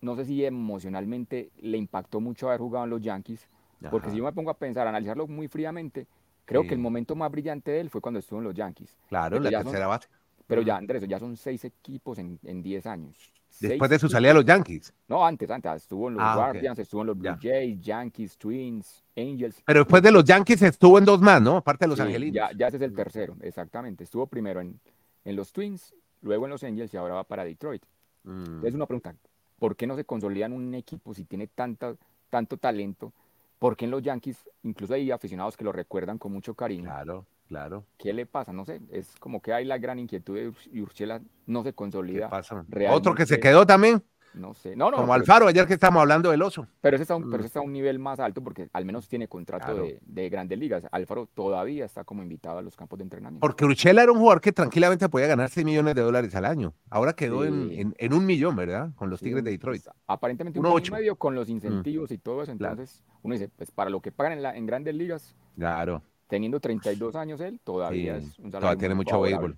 no 0.04 0.18
sé 0.18 0.26
si 0.26 0.44
emocionalmente 0.44 1.50
le 1.62 1.78
impactó 1.78 2.20
mucho 2.20 2.50
haber 2.50 2.60
jugado 2.60 2.84
en 2.84 2.92
los 2.92 3.02
Yankees, 3.02 3.48
porque 3.90 4.12
si 4.12 4.18
yo 4.18 4.24
me 4.24 4.34
pongo 4.34 4.52
a 4.52 4.58
pensar, 4.58 4.86
a 4.86 4.90
analizarlo 4.90 5.28
muy 5.28 5.48
fríamente, 5.48 6.08
creo 6.46 6.64
que 6.64 6.74
el 6.74 6.80
momento 6.80 7.16
más 7.16 7.32
brillante 7.32 7.72
de 7.72 7.80
él 7.80 7.90
fue 7.90 8.02
cuando 8.02 8.20
estuvo 8.20 8.40
en 8.40 8.46
los 8.46 8.54
Yankees. 8.54 8.98
Claro, 9.08 9.40
la 9.40 9.50
tercera 9.50 9.88
base. 9.88 10.08
Pero 10.46 10.62
ya, 10.62 10.76
Andrés, 10.76 11.08
ya 11.08 11.20
son 11.20 11.38
seis 11.38 11.64
equipos 11.64 12.18
en, 12.18 12.38
en 12.44 12.62
diez 12.62 12.86
años. 12.86 13.32
Después 13.62 13.90
de 13.90 13.98
su 13.98 14.10
salida 14.10 14.32
a 14.32 14.34
los 14.34 14.46
Yankees. 14.46 14.94
No, 15.08 15.26
antes, 15.26 15.50
antes. 15.50 15.84
Estuvo 15.84 16.10
en 16.10 16.16
los 16.16 16.24
ah, 16.24 16.36
Guardians, 16.36 16.80
estuvo 16.80 17.02
en 17.02 17.08
los 17.08 17.18
Blue 17.18 17.38
Jays, 17.42 17.80
Yankees, 17.80 18.38
Twins, 18.38 19.06
Angels. 19.16 19.64
Pero 19.66 19.80
después 19.80 20.04
de 20.04 20.12
los 20.12 20.26
Yankees 20.26 20.62
estuvo 20.64 20.98
en 20.98 21.06
dos 21.06 21.22
más, 21.22 21.42
¿no? 21.42 21.58
Aparte 21.58 21.86
de 21.86 21.90
los 21.90 22.00
Angelinos. 22.00 22.36
Ya, 22.36 22.52
ya 22.58 22.68
ese 22.68 22.78
es 22.78 22.84
el 22.84 22.94
tercero, 22.94 23.38
exactamente. 23.42 24.04
Estuvo 24.04 24.28
primero 24.28 24.60
en, 24.60 24.80
en 25.24 25.36
los 25.36 25.54
Twins, 25.54 25.96
luego 26.22 26.46
en 26.46 26.52
los 26.52 26.64
Angels 26.64 26.94
y 26.94 26.98
ahora 26.98 27.16
va 27.16 27.24
para 27.24 27.46
Detroit. 27.46 27.84
Mm. 28.24 28.66
Es 28.66 28.74
una 28.74 28.86
pregunta. 28.86 29.16
¿Por 29.60 29.76
qué 29.76 29.88
no 29.88 29.96
se 29.96 30.06
consolida 30.06 30.46
en 30.46 30.54
un 30.54 30.74
equipo 30.74 31.14
si 31.14 31.24
tiene 31.26 31.48
tanta, 31.48 31.96
tanto 32.30 32.58
talento? 32.58 33.14
¿Por 33.60 33.78
qué 33.78 33.86
en 33.86 33.92
los 33.92 34.02
Yankees 34.02 34.38
incluso 34.64 34.94
hay 34.94 35.10
aficionados 35.12 35.56
que 35.56 35.64
lo 35.64 35.72
recuerdan 35.72 36.18
con 36.18 36.34
mucho 36.34 36.54
cariño? 36.54 36.84
Claro, 36.84 37.26
claro. 37.48 37.86
¿Qué 37.98 38.12
le 38.12 38.26
pasa? 38.26 38.52
No 38.52 38.66
sé, 38.66 38.82
es 38.92 39.16
como 39.20 39.42
que 39.42 39.54
hay 39.54 39.64
la 39.64 39.78
gran 39.78 40.00
inquietud 40.00 40.36
de 40.36 40.82
Urchela 40.82 41.22
no 41.46 41.64
se 41.64 41.74
consolida. 41.74 42.26
¿Qué 42.26 42.32
pasa? 42.32 42.66
Otro 42.90 43.16
que 43.16 43.26
se 43.26 43.40
quedó 43.40 43.66
también, 43.66 44.04
no 44.34 44.54
sé. 44.54 44.76
No, 44.76 44.92
no, 44.92 44.98
Como 44.98 45.14
Alfaro, 45.14 45.48
ayer 45.48 45.66
que 45.68 45.74
estamos 45.74 46.02
hablando 46.02 46.32
del 46.32 46.42
oso. 46.42 46.68
Pero 46.82 46.96
ese, 46.96 47.04
está 47.04 47.16
un, 47.16 47.30
pero 47.30 47.44
mm. 47.44 47.46
está 47.46 47.60
a 47.60 47.62
un 47.62 47.74
nivel 47.74 48.00
más 48.00 48.20
alto 48.20 48.44
porque 48.44 48.70
al 48.74 48.86
menos 48.86 49.08
tiene 49.08 49.28
contrato 49.28 49.76
de, 49.76 50.00
de, 50.06 50.30
grandes 50.30 50.58
ligas. 50.58 50.86
Alfaro 50.92 51.28
todavía 51.34 51.86
está 51.86 52.04
como 52.04 52.24
invitado 52.24 52.58
a 52.58 52.62
los 52.62 52.76
campos 52.76 53.00
de 53.00 53.04
entrenamiento. 53.04 53.46
Porque 53.46 53.66
Urchela 53.66 54.04
era 54.04 54.12
un 54.12 54.20
jugador 54.20 54.42
que 54.42 54.52
tranquilamente 54.52 55.10
podía 55.10 55.28
ganar 55.28 55.50
6 55.50 55.66
millones 55.66 55.96
de 55.96 56.02
dólares 56.02 56.34
al 56.36 56.46
año. 56.46 56.74
Ahora 56.90 57.14
quedó 57.14 57.46
en, 57.46 57.94
en, 57.98 58.14
un 58.14 58.26
millón, 58.26 58.56
¿verdad? 58.56 58.92
Con 58.96 59.10
los 59.10 59.20
Tigres 59.20 59.44
de 59.44 59.52
Detroit. 59.52 59.84
Pues, 59.84 59.96
aparentemente 60.08 60.60
un 60.60 60.66
millón 60.66 60.84
y 60.86 60.92
medio 60.92 61.16
con 61.16 61.36
los 61.36 61.48
mm. 61.48 61.52
incentivos 61.52 62.12
y 62.12 62.18
todo 62.18 62.44
eso. 62.44 62.52
Entonces, 62.52 63.04
uno 63.22 63.34
dice, 63.34 63.50
pues 63.56 63.72
para 63.72 63.90
lo 63.90 64.02
que 64.02 64.12
pagan 64.12 64.34
en, 64.34 64.44
la, 64.44 64.56
en 64.56 64.66
grandes 64.66 64.96
ligas. 64.96 65.36
Claro. 65.56 66.02
Teniendo 66.28 66.60
32 66.60 67.16
años 67.16 67.40
él, 67.42 67.60
todavía 67.64 68.18
es 68.18 68.40
un 68.40 68.50
Todavía 68.50 68.78
tiene 68.78 68.96
mucho 68.96 69.22
béisbol. 69.22 69.56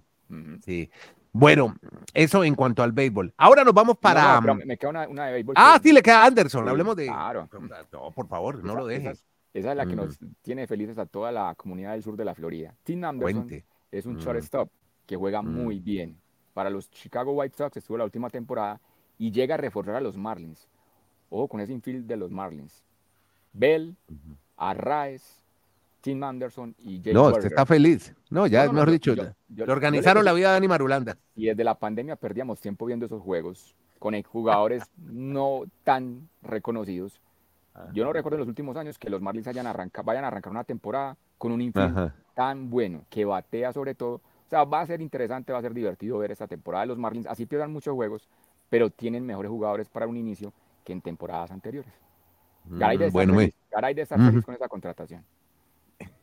Sí. 0.64 0.90
Bueno, 1.38 1.76
eso 2.14 2.46
en 2.46 2.56
cuanto 2.56 2.82
al 2.82 2.94
béisbol. 2.94 3.34
Ahora 3.36 3.66
nos 3.66 3.74
vamos 3.74 3.98
para. 3.98 4.40
No, 4.40 4.56
me 4.56 4.78
queda 4.78 5.06
una, 5.10 5.26
de 5.26 5.34
béisbol. 5.34 5.56
Ah, 5.58 5.78
sí, 5.84 5.92
le 5.92 6.02
queda 6.02 6.24
Anderson. 6.24 6.70
Hablemos 6.70 6.96
de. 6.96 7.08
Claro. 7.08 7.50
No, 7.92 8.12
por 8.12 8.30
favor, 8.30 8.64
no 8.64 8.74
lo 8.74 8.86
dejes. 8.86 9.26
Esa, 9.54 9.72
es 9.72 9.78
la 9.78 9.86
que 9.86 9.98
nos 9.98 10.18
tiene 10.42 10.66
felices 10.66 10.98
a 10.98 11.06
toda 11.06 11.34
la 11.34 11.54
comunidad 11.56 11.92
del 11.92 12.04
sur 12.04 12.16
de 12.16 12.24
la 12.24 12.36
Florida. 12.36 12.74
Tim 12.84 13.04
Anderson 13.04 13.50
es 13.92 14.06
un 14.06 14.16
shortstop 14.16 14.70
que 15.06 15.18
juega 15.18 15.42
muy 15.42 15.80
bien. 15.80 16.18
Para 16.54 16.70
los 16.70 16.90
Chicago 16.90 17.34
White 17.34 17.58
Sox 17.58 17.76
estuvo 17.76 17.98
la 17.98 18.06
última 18.06 18.30
temporada 18.30 18.80
y 19.18 19.30
llega 19.32 19.56
a 19.56 19.58
reforzar 19.58 19.96
a 19.96 20.02
los 20.02 20.16
Marlins. 20.16 20.70
Ojo 21.30 21.50
con 21.50 21.60
ese 21.60 21.74
infield 21.74 22.08
de 22.08 22.16
los 22.16 22.32
Marlins. 22.32 22.82
Bell, 23.52 23.98
Arraez, 24.56 25.44
Tim 26.06 26.24
Anderson 26.24 26.76
y 26.78 26.98
Jake 26.98 27.16
No, 27.16 27.30
usted 27.30 27.48
está 27.48 27.66
feliz. 27.66 28.14
No, 28.30 28.46
ya, 28.46 28.72
mejor 28.72 28.92
dicho, 28.92 29.16
le 29.16 29.64
organizaron 29.64 30.24
la 30.24 30.34
vida 30.34 30.50
de 30.50 30.54
Dani 30.54 30.68
Marulanda. 30.68 31.18
Y 31.36 31.48
desde 31.48 31.64
la 31.64 31.80
pandemia 31.80 32.16
perdíamos 32.16 32.62
tiempo 32.62 32.86
viendo 32.86 33.08
esos 33.08 33.24
juegos 33.24 33.76
con 33.98 34.22
jugadores 34.22 34.84
no 34.98 35.64
tan 35.84 36.30
reconocidos. 36.44 37.20
Yo 37.92 38.06
no 38.06 38.14
recuerdo 38.14 38.36
en 38.36 38.42
los 38.42 38.48
últimos 38.48 38.78
años 38.78 39.00
que 39.00 39.10
los 39.10 39.20
Marlins 39.20 39.48
hayan 39.48 39.66
vayan 40.04 40.24
a 40.24 40.28
arrancar 40.28 40.52
una 40.52 40.64
temporada 40.64 41.18
con 41.40 41.52
un 41.52 41.60
infield 41.60 42.14
tan 42.36 42.70
bueno, 42.70 43.04
que 43.10 43.26
batea 43.26 43.74
sobre 43.74 43.96
todo. 43.96 44.22
O 44.46 44.50
sea, 44.50 44.64
va 44.64 44.82
a 44.82 44.86
ser 44.86 45.02
interesante, 45.02 45.54
va 45.54 45.58
a 45.58 45.64
ser 45.64 45.74
divertido 45.74 46.20
ver 46.20 46.30
esta 46.30 46.46
temporada 46.46 46.84
de 46.84 46.88
los 46.90 47.00
Marlins. 47.00 47.26
Así 47.26 47.48
pierdan 47.48 47.74
muchos 47.74 47.96
juegos, 47.96 48.30
pero 48.70 48.92
tienen 48.92 49.26
mejores 49.26 49.50
jugadores 49.50 49.90
para 49.90 50.06
un 50.06 50.18
inicio 50.18 50.54
que 50.84 50.94
en 50.94 51.02
temporadas 51.02 51.50
anteriores. 51.50 51.92
Garay 52.66 52.98
de 52.98 53.08
estar, 53.08 53.26
feliz, 53.26 53.56
de 53.96 54.02
estar 54.04 54.20
feliz 54.20 54.46
con 54.46 54.54
esa 54.54 54.68
contratación. 54.68 55.24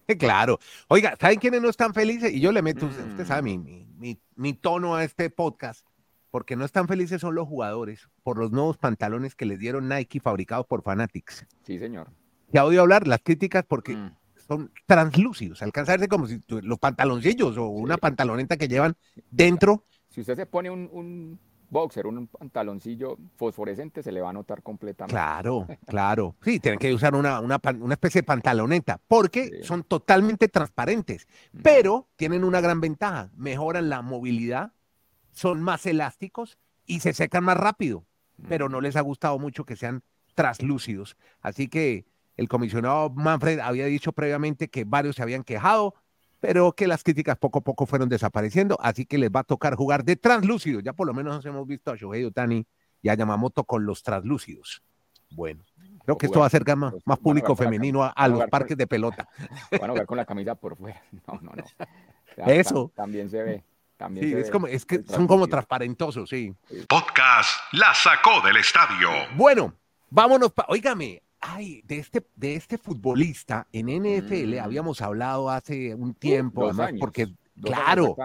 Claro. 0.18 0.59
Oiga, 0.88 1.16
¿saben 1.21 1.38
quiénes 1.38 1.62
no 1.62 1.68
están 1.68 1.94
felices? 1.94 2.32
Y 2.32 2.40
yo 2.40 2.52
le 2.52 2.62
meto, 2.62 2.87
usted 2.87 3.26
sabe, 3.26 3.42
mi, 3.42 3.59
mi, 3.59 4.18
mi, 4.37 4.52
tono 4.52 4.94
a 4.94 5.04
este 5.04 5.30
podcast, 5.30 5.87
porque 6.30 6.56
no 6.56 6.64
están 6.64 6.88
felices 6.88 7.21
son 7.21 7.35
los 7.35 7.49
jugadores 7.49 8.09
por 8.23 8.38
los 8.38 8.52
nuevos 8.52 8.78
pantalones 8.78 9.35
que 9.35 9.47
les 9.47 9.59
dieron 9.59 9.88
Nike 9.88 10.21
fabricados 10.21 10.66
por 10.66 10.82
Fanatics. 10.82 11.47
Sí, 11.64 11.78
señor. 11.78 12.09
Ya 12.52 12.64
odio 12.64 12.82
hablar 12.82 13.06
las 13.06 13.21
críticas 13.23 13.64
porque 13.66 13.97
mm. 13.97 14.16
son 14.37 14.73
translúcidos, 14.87 15.62
alcanza 15.62 15.92
a 15.92 15.97
verse 15.97 16.09
como 16.09 16.26
si 16.26 16.40
los 16.49 16.78
pantaloncillos 16.78 17.56
o 17.56 17.66
una 17.66 17.97
pantaloneta 17.97 18.56
que 18.56 18.68
llevan 18.68 18.97
dentro. 19.30 19.85
Si 20.11 20.21
usted 20.21 20.37
se 20.37 20.47
pone 20.47 20.71
un 20.71 21.38
boxer, 21.73 22.07
un 22.07 22.26
pantaloncillo 22.26 23.17
fosforescente, 23.35 24.02
se 24.02 24.12
le 24.12 24.21
va 24.21 24.31
a 24.31 24.33
notar 24.33 24.62
completamente. 24.62 25.14
Claro, 25.14 25.67
claro. 25.87 26.37
Sí, 26.45 26.61
tienen 26.61 26.79
que 26.79 26.93
usar 26.93 27.14
una, 27.14 27.41
una, 27.41 27.59
especie 27.91 28.21
de 28.21 28.26
pantaloneta, 28.26 29.00
porque 29.09 29.62
son 29.62 29.83
totalmente 29.83 30.49
transparentes, 30.49 31.26
pero 31.62 32.09
tienen 32.17 32.45
una 32.45 32.61
gran 32.61 32.81
ventaja, 32.81 33.31
mejoran 33.37 33.88
la 33.88 34.02
movilidad, 34.02 34.73
son 35.33 35.62
más 35.62 35.87
elásticos 35.87 36.59
y 36.85 37.00
se 37.00 37.14
secan 37.14 37.45
más 37.45 37.57
rápido, 37.57 38.05
pero 38.49 38.69
no 38.69 38.81
les 38.81 38.97
ha 38.97 39.00
gustado 39.00 39.38
mucho 39.38 39.64
que 39.64 39.76
sean 39.76 40.02
traslúcidos. 40.35 41.17
Así 41.41 41.69
que 41.69 42.05
el 42.37 42.49
comisionado 42.49 43.09
Manfred 43.11 43.61
había 43.61 43.87
dicho 43.87 44.12
previamente 44.12 44.69
que 44.69 44.85
varios 44.85 45.17
se 45.17 45.23
habían 45.23 45.43
quejado, 45.43 45.95
pero 46.42 46.72
que 46.72 46.88
las 46.88 47.04
críticas 47.04 47.38
poco 47.38 47.61
a 47.61 47.62
poco 47.62 47.87
fueron 47.87 48.08
desapareciendo, 48.08 48.76
así 48.82 49.06
que 49.06 49.16
les 49.16 49.30
va 49.30 49.40
a 49.40 49.44
tocar 49.44 49.76
jugar 49.76 50.02
de 50.02 50.16
translúcidos. 50.16 50.82
Ya 50.82 50.92
por 50.92 51.06
lo 51.06 51.14
menos 51.14 51.37
nos 51.37 51.46
hemos 51.46 51.64
visto 51.68 51.92
a 51.92 51.96
Shohei 51.96 52.25
Otani 52.25 52.66
y 53.00 53.08
a 53.08 53.14
Yamamoto 53.14 53.62
con 53.62 53.87
los 53.87 54.02
translúcidos. 54.02 54.82
Bueno, 55.30 55.62
creo 56.04 56.18
que 56.18 56.26
esto 56.26 56.40
va 56.40 56.46
a 56.46 56.49
acercar 56.49 56.76
más, 56.76 56.94
más 57.04 57.20
público 57.20 57.54
femenino 57.54 58.02
a, 58.02 58.28
los 58.28 58.44
parques 58.49 58.76
de 58.76 58.88
pelota. 58.88 59.28
Van 59.80 59.90
a 59.90 59.92
ver 59.92 60.04
con 60.04 60.16
la 60.16 60.25
camisa 60.25 60.56
por 60.56 60.76
fuera. 60.76 61.00
No, 61.28 61.38
no, 61.40 61.52
no. 61.54 62.44
Eso. 62.46 62.90
También 62.96 63.30
se 63.30 63.40
ve. 63.40 63.64
También 63.96 64.26
sí, 64.26 64.34
es, 64.34 64.50
Como, 64.50 64.66
es 64.66 64.84
que 64.84 65.04
son 65.04 65.28
como 65.28 65.46
transparentosos, 65.46 66.28
sí. 66.28 66.52
Podcast 66.88 67.50
La 67.70 67.94
Sacó 67.94 68.40
del 68.44 68.56
Estadio. 68.56 69.11
Bueno, 69.37 69.75
vámonos. 70.11 70.50
Pa 70.52 70.66
Óigame, 70.68 71.22
ay, 71.42 71.82
de 71.84 71.99
este, 71.99 72.25
de 72.37 72.54
este 72.54 72.78
futbolista 72.78 73.66
en 73.72 73.87
NFL 73.88 74.56
mm. 74.56 74.61
habíamos 74.62 75.02
hablado 75.02 75.50
hace 75.50 75.94
un 75.94 76.14
tiempo, 76.14 76.64
además, 76.64 76.92
porque, 76.99 77.28
claro, 77.61 78.16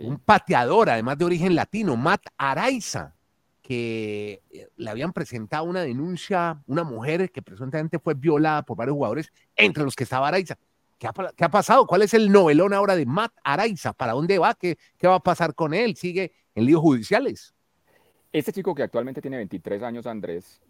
un 0.00 0.18
pateador, 0.18 0.90
además 0.90 1.18
de 1.18 1.24
origen 1.26 1.54
latino, 1.54 1.96
Matt 1.96 2.26
Araiza, 2.36 3.14
que 3.60 4.42
eh, 4.50 4.68
le 4.76 4.90
habían 4.90 5.12
presentado 5.12 5.64
una 5.64 5.82
denuncia, 5.82 6.62
una 6.66 6.82
mujer 6.82 7.30
que 7.30 7.42
presuntamente 7.42 7.98
fue 7.98 8.14
violada 8.14 8.62
por 8.62 8.76
varios 8.76 8.94
jugadores, 8.94 9.32
entre 9.54 9.84
los 9.84 9.94
que 9.94 10.04
estaba 10.04 10.28
Araiza. 10.28 10.58
¿Qué 10.98 11.08
ha, 11.08 11.50
pasado? 11.50 11.84
¿Cuál 11.84 12.02
es 12.02 12.14
el 12.14 12.30
novelón 12.30 12.72
ahora 12.72 12.94
de 12.94 13.04
Matt 13.04 13.32
Araiza? 13.42 13.92
¿Para 13.92 14.12
dónde 14.12 14.38
va? 14.38 14.54
¿Qué, 14.54 14.78
¿Qué 14.96 15.08
va 15.08 15.16
a 15.16 15.22
pasar 15.22 15.52
con 15.52 15.74
él? 15.74 15.96
¿Sigue 15.96 16.32
en 16.54 16.64
líos 16.64 16.80
judiciales? 16.80 17.52
Este 18.32 18.52
chico 18.52 18.72
que 18.72 18.84
actualmente 18.84 19.20
tiene 19.20 19.36
23 19.36 19.82
años, 19.82 20.06
Andrés, 20.06 20.62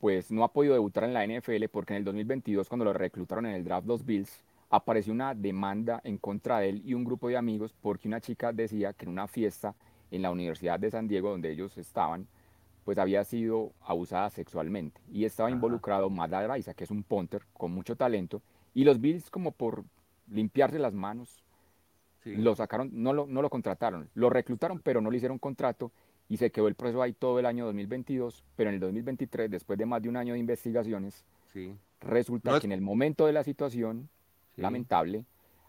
pues 0.00 0.30
no 0.30 0.44
ha 0.44 0.52
podido 0.52 0.74
debutar 0.74 1.04
en 1.04 1.14
la 1.14 1.26
NFL 1.26 1.64
porque 1.70 1.92
en 1.92 1.98
el 1.98 2.04
2022 2.04 2.68
cuando 2.68 2.84
lo 2.84 2.92
reclutaron 2.92 3.46
en 3.46 3.54
el 3.54 3.64
draft 3.64 3.86
los 3.86 4.04
Bills 4.04 4.42
apareció 4.70 5.12
una 5.12 5.34
demanda 5.34 6.00
en 6.04 6.18
contra 6.18 6.60
de 6.60 6.70
él 6.70 6.82
y 6.84 6.94
un 6.94 7.04
grupo 7.04 7.28
de 7.28 7.36
amigos 7.36 7.74
porque 7.80 8.08
una 8.08 8.20
chica 8.20 8.52
decía 8.52 8.92
que 8.92 9.06
en 9.06 9.12
una 9.12 9.26
fiesta 9.26 9.74
en 10.10 10.22
la 10.22 10.30
Universidad 10.30 10.78
de 10.78 10.90
San 10.90 11.08
Diego 11.08 11.30
donde 11.30 11.50
ellos 11.50 11.76
estaban 11.78 12.26
pues 12.84 12.96
había 12.96 13.22
sido 13.22 13.72
abusada 13.82 14.30
sexualmente. 14.30 14.98
Y 15.12 15.26
estaba 15.26 15.50
involucrado 15.50 16.08
Matt 16.08 16.32
Araiza 16.32 16.72
que 16.72 16.84
es 16.84 16.90
un 16.90 17.02
punter 17.02 17.42
con 17.52 17.70
mucho 17.70 17.96
talento. 17.96 18.40
Y 18.72 18.84
los 18.84 18.98
Bills 18.98 19.28
como 19.28 19.52
por 19.52 19.84
limpiarse 20.26 20.78
las 20.78 20.94
manos 20.94 21.42
lo 22.24 22.54
sacaron, 22.54 22.90
no 22.92 23.12
lo, 23.12 23.26
no 23.26 23.42
lo 23.42 23.50
contrataron, 23.50 24.08
lo 24.14 24.30
reclutaron 24.30 24.80
pero 24.80 25.00
no 25.00 25.10
le 25.10 25.18
hicieron 25.18 25.38
contrato 25.38 25.92
y 26.28 26.36
se 26.36 26.50
quedó 26.50 26.68
el 26.68 26.74
proceso 26.74 27.02
ahí 27.02 27.12
todo 27.12 27.38
el 27.38 27.46
año 27.46 27.64
2022, 27.66 28.44
pero 28.54 28.70
en 28.70 28.74
el 28.74 28.80
2023, 28.80 29.50
después 29.50 29.78
de 29.78 29.86
más 29.86 30.02
de 30.02 30.08
un 30.08 30.16
año 30.16 30.34
de 30.34 30.38
investigaciones, 30.38 31.24
resulta 32.00 32.60
que 32.60 32.66
en 32.66 32.72
el 32.72 32.80
momento 32.80 33.26
de 33.26 33.32
la 33.32 33.42
situación, 33.42 34.08
lamentable, 34.56 35.24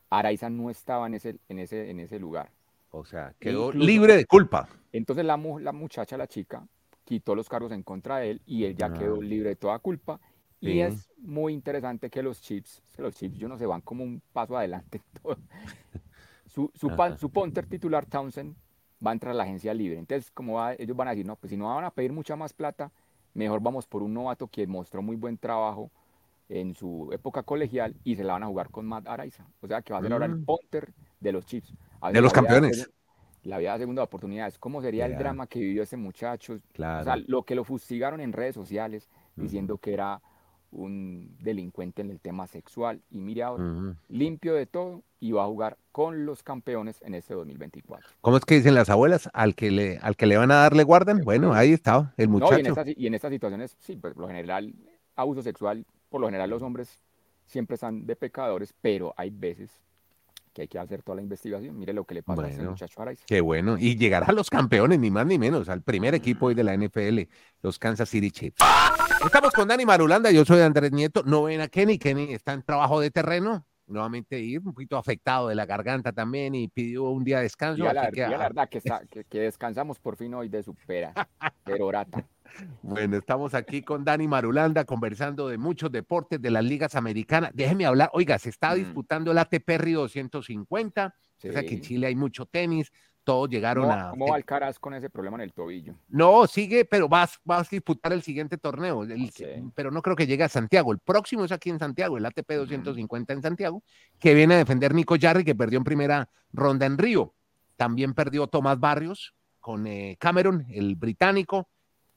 Araiza 0.10 0.50
no 0.50 0.70
estaba 0.70 1.08
en 1.08 1.14
ese, 1.14 1.40
en 1.48 1.60
ese, 1.60 1.90
en 1.90 2.00
ese 2.00 2.20
lugar. 2.20 2.52
O 2.92 3.06
sea, 3.06 3.34
quedó 3.40 3.72
libre 3.72 4.18
de 4.18 4.26
culpa. 4.26 4.68
Entonces 4.92 5.24
la, 5.24 5.38
la 5.38 5.72
muchacha, 5.72 6.18
la 6.18 6.28
chica, 6.28 6.68
quitó 7.06 7.36
los 7.36 7.48
cargos 7.48 7.72
en 7.72 7.84
contra 7.84 8.18
de 8.18 8.32
él 8.32 8.42
y 8.46 8.66
él 8.66 8.76
ya 8.76 8.92
quedó 8.92 9.16
ah. 9.16 9.24
libre 9.24 9.50
de 9.50 9.56
toda 9.56 9.80
culpa. 9.80 10.20
Y 10.62 10.80
es 10.80 11.10
muy 11.18 11.54
interesante 11.54 12.10
que 12.10 12.22
los 12.22 12.42
chips, 12.42 12.84
los 12.98 13.16
chips, 13.16 13.38
yo 13.38 13.48
no 13.48 13.58
sé, 13.58 13.66
van 13.66 13.80
como 13.80 14.04
un 14.04 14.22
paso 14.34 14.58
adelante. 14.58 15.02
su, 16.46 16.70
su, 16.76 16.92
su 17.18 17.30
punter 17.30 17.66
titular, 17.66 18.06
Townsend, 18.06 18.56
va 19.06 19.12
a 19.12 19.14
entrar 19.14 19.32
a 19.32 19.36
la 19.36 19.44
agencia 19.44 19.74
libre. 19.74 19.98
Entonces, 19.98 20.32
como 20.32 20.68
ellos 20.70 20.96
van 20.96 21.08
a 21.08 21.12
decir, 21.12 21.26
no, 21.26 21.36
pues 21.36 21.52
si 21.52 21.58
no 21.58 21.74
van 21.74 21.86
a 21.86 21.92
pedir 21.92 22.12
mucha 22.12 22.36
más 22.36 22.54
plata, 22.54 22.92
mejor 23.34 23.62
vamos 23.62 23.88
por 23.88 24.04
un 24.04 24.14
novato 24.14 24.48
que 24.48 24.68
mostró 24.68 25.02
muy 25.02 25.16
buen 25.16 25.38
trabajo 25.38 25.92
en 26.50 26.74
su 26.74 27.10
época 27.12 27.44
colegial 27.44 27.96
y 28.04 28.16
se 28.16 28.24
la 28.24 28.34
van 28.34 28.44
a 28.44 28.48
jugar 28.48 28.70
con 28.70 28.86
Matt 28.86 29.08
Araiza. 29.08 29.46
O 29.62 29.68
sea, 29.68 29.82
que 29.82 29.94
va 29.94 30.00
a 30.00 30.02
ser 30.02 30.12
ahora 30.14 30.26
el 30.26 30.36
mm. 30.36 30.46
punter 30.46 30.94
de 31.20 31.32
los 31.32 31.46
Chiefs. 31.46 31.74
de 32.12 32.22
los 32.22 32.34
campeones. 32.34 32.90
la 33.44 33.58
vida 33.58 33.74
de 33.74 33.80
segunda 33.80 34.04
oportunidad. 34.04 34.54
¿Cómo 34.60 34.82
sería 34.82 35.06
el 35.06 35.18
drama 35.18 35.48
que 35.48 35.60
vivió 35.60 35.84
ese 35.84 35.96
muchacho? 35.96 36.54
O 36.56 37.04
sea, 37.04 37.16
lo 37.28 37.44
que 37.44 37.56
lo 37.56 37.64
fustigaron 37.64 38.20
en 38.20 38.34
redes 38.34 38.56
sociales 38.56 39.08
diciendo 39.36 39.78
que 39.78 39.94
era 39.94 40.22
un 40.72 41.36
delincuente 41.40 42.02
en 42.02 42.10
el 42.10 42.20
tema 42.20 42.48
sexual. 42.48 43.02
Y 43.10 43.20
mire 43.20 43.44
ahora, 43.44 43.96
limpio 44.08 44.54
de 44.54 44.66
todo 44.66 45.04
y 45.20 45.32
va 45.32 45.44
a 45.44 45.48
jugar 45.48 45.78
con 45.92 46.26
los 46.26 46.44
campeones 46.44 47.02
en 47.02 47.16
este 47.16 47.34
2024. 47.34 48.10
¿Cómo 48.22 48.38
es 48.38 48.46
que 48.46 48.56
dicen 48.56 48.76
las 48.76 48.90
abuelas? 48.90 49.30
Al 49.34 49.56
que 49.56 49.72
le, 49.72 49.98
al 49.98 50.16
que 50.16 50.26
le 50.26 50.38
van 50.38 50.52
a 50.52 50.56
dar 50.56 50.76
le 50.76 50.84
guardan. 50.84 51.22
Bueno, 51.22 51.54
ahí 51.54 51.74
está 51.74 52.14
el 52.18 52.30
muchacho. 52.30 52.56
y, 52.96 53.08
en 53.08 53.14
estas, 53.14 53.32
situaciones, 53.32 53.76
sí, 53.80 53.96
pues 53.96 54.14
por 54.14 54.24
lo 54.24 54.28
general, 54.28 54.74
abuso 55.16 55.42
sexual, 55.42 55.86
por 56.10 56.22
lo 56.22 56.28
general 56.28 56.50
los 56.50 56.62
hombres 56.62 57.02
siempre 57.46 57.76
están 57.76 58.06
de 58.06 58.16
pecadores, 58.16 58.74
pero 58.82 59.14
hay 59.18 59.30
veces 59.32 59.82
que 60.60 60.64
hay 60.64 60.68
que 60.68 60.80
hacer 60.80 61.04
toda 61.04 61.16
la 61.16 61.22
investigación. 61.22 61.78
Mire 61.78 61.94
lo 61.94 62.04
que 62.04 62.16
le 62.16 62.24
pasa 62.24 62.44
a 62.44 62.50
ese 62.50 62.62
muchacho 62.62 63.02
Araiza. 63.02 63.24
Qué 63.26 63.40
bueno. 63.40 63.78
Y 63.80 63.96
llegar 63.96 64.30
a 64.30 64.34
los 64.34 64.50
campeones, 64.50 65.00
ni 65.00 65.10
más 65.10 65.26
ni 65.26 65.38
menos, 65.38 65.70
al 65.70 65.82
primer 65.82 66.14
equipo 66.16 66.48
hoy 66.48 66.56
de 66.56 66.64
la 66.64 66.76
NFL, 66.76 67.22
los 67.62 67.80
Kansas 67.80 68.10
City 68.10 68.30
Chiefs. 68.30 68.58
Estamos 69.24 69.54
con 69.54 69.68
Dani 69.68 69.86
Marulanda, 69.86 70.32
yo 70.32 70.44
soy 70.44 70.62
Andrés 70.62 70.92
Nieto. 70.92 71.24
No 71.24 71.44
ven 71.44 71.62
a 71.62 71.68
Kenny, 71.70 71.98
Kenny 71.98 72.34
está 72.34 72.54
en 72.54 72.64
trabajo 72.64 73.00
de 73.00 73.10
terreno. 73.10 73.66
Nuevamente 73.88 74.40
ir 74.40 74.60
un 74.60 74.74
poquito 74.74 74.98
afectado 74.98 75.48
de 75.48 75.56
la 75.56 75.66
garganta 75.66 76.12
también 76.12 76.54
y 76.54 76.68
pidió 76.68 77.06
un 77.06 77.24
día 77.24 77.38
de 77.38 77.44
descanso. 77.44 77.82
Y 77.82 77.94
la, 77.94 78.12
verdad 78.38 78.70
que, 78.70 78.82
que, 79.30 79.40
descansamos 79.40 79.98
por 79.98 80.16
fin 80.16 80.34
hoy 80.34 80.50
de 80.50 80.62
su 80.62 80.76
pera, 80.76 81.14
perorata. 81.64 82.24
Bueno, 82.82 83.18
estamos 83.18 83.54
aquí 83.54 83.82
con 83.82 84.04
Dani 84.04 84.28
Marulanda 84.28 84.86
conversando 84.86 85.48
de 85.48 85.58
muchos 85.58 85.92
deportes 85.92 86.42
de 86.42 86.52
las 86.52 86.64
ligas 86.64 86.96
americanas. 86.96 87.52
Déjeme 87.54 87.86
hablar, 87.86 88.10
oiga, 88.14 88.38
se 88.40 88.50
está 88.50 88.72
mm. 88.72 88.76
disputando 88.76 89.32
el 89.32 89.38
ATP 89.38 89.70
Río 89.78 90.02
250, 90.02 91.16
o 91.16 91.52
sea 91.52 91.62
que 91.64 91.76
en 91.76 91.82
Chile 91.82 92.08
hay 92.08 92.16
mucho 92.16 92.46
tenis, 92.46 92.92
todos 93.24 93.50
llegaron 93.50 93.92
a... 93.92 94.10
¿Cómo 94.10 94.28
va 94.28 94.36
Alcaraz 94.36 94.80
con 94.80 94.94
ese 94.96 95.10
problema 95.10 95.38
en 95.38 95.42
el 95.42 95.54
tobillo? 95.54 95.94
No, 96.08 96.48
sigue, 96.48 96.86
pero 96.86 97.08
vas, 97.08 97.40
vas 97.44 97.68
a 97.68 97.70
disputar 97.70 98.12
el 98.14 98.24
siguiente 98.24 98.58
torneo, 98.58 99.06
pero 99.76 99.92
no 99.92 100.02
creo 100.02 100.16
que 100.16 100.26
llegue 100.26 100.44
a 100.44 100.50
Santiago. 100.50 100.92
El 100.92 101.00
próximo 101.00 101.46
es 101.46 101.52
aquí 101.52 101.70
en 101.70 101.78
Santiago, 101.78 102.18
el 102.18 102.26
ATP 102.26 102.52
250 102.52 103.34
en 103.34 103.42
Santiago, 103.42 103.84
que 104.20 104.34
viene 104.34 104.56
a 104.56 104.58
defender 104.58 104.96
Nico 104.96 105.16
Jarry, 105.20 105.44
que 105.44 105.54
perdió 105.54 105.78
en 105.78 105.84
primera 105.84 106.30
ronda 106.52 106.86
en 106.86 106.98
Río. 106.98 107.36
También 107.76 108.14
perdió 108.16 108.48
Tomás 108.48 108.80
Barrios 108.80 109.36
con 109.60 109.86
eh, 109.86 110.18
Cameron, 110.20 110.66
el 110.70 110.96
británico, 110.96 111.70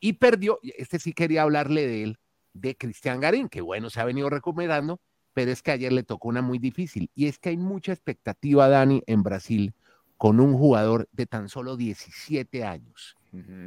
y 0.02 0.14
perdió, 0.14 0.58
este 0.62 0.98
sí 0.98 1.12
quería 1.14 1.42
hablarle 1.42 1.86
de 1.86 2.02
él, 2.02 2.18
de 2.52 2.76
Cristian 2.76 3.20
Garín, 3.20 3.48
que 3.48 3.60
bueno, 3.60 3.88
se 3.88 4.00
ha 4.00 4.04
venido 4.04 4.28
recuperando, 4.28 5.00
pero 5.32 5.52
es 5.52 5.62
que 5.62 5.70
ayer 5.70 5.92
le 5.92 6.02
tocó 6.02 6.28
una 6.28 6.42
muy 6.42 6.58
difícil, 6.58 7.08
y 7.14 7.28
es 7.28 7.38
que 7.38 7.50
hay 7.50 7.56
mucha 7.56 7.92
expectativa, 7.92 8.68
Dani, 8.68 9.02
en 9.06 9.22
Brasil 9.22 9.72
con 10.18 10.40
un 10.40 10.56
jugador 10.56 11.08
de 11.12 11.26
tan 11.26 11.48
solo 11.48 11.76
17 11.76 12.64
años. 12.64 13.16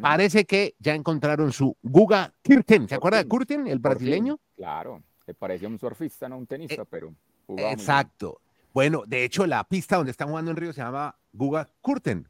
Parece 0.02 0.46
que 0.46 0.76
ya 0.78 0.94
encontraron 0.94 1.52
su 1.52 1.76
Guga 1.82 2.34
Kirten. 2.44 2.88
¿Se 2.88 2.96
acuerda 2.96 3.18
de 3.18 3.28
Kurten, 3.28 3.68
el 3.68 3.80
brasileño? 3.80 4.40
Claro, 4.56 5.02
le 5.26 5.34
parecía 5.34 5.68
un 5.68 5.80
surfista, 5.80 6.30
no 6.30 6.38
un 6.38 6.46
tenista, 6.46 6.84
eh, 6.84 6.88
pero 6.90 7.16
Exacto. 7.58 8.42
Bueno, 8.74 9.04
de 9.08 9.24
hecho, 9.24 9.48
la 9.48 9.64
pista 9.64 9.98
donde 9.98 10.12
están 10.12 10.30
jugando 10.30 10.52
en 10.52 10.58
Río 10.58 10.72
se 10.72 10.82
llama 10.82 11.18
Guga 11.34 11.68
Kurten. 11.82 12.30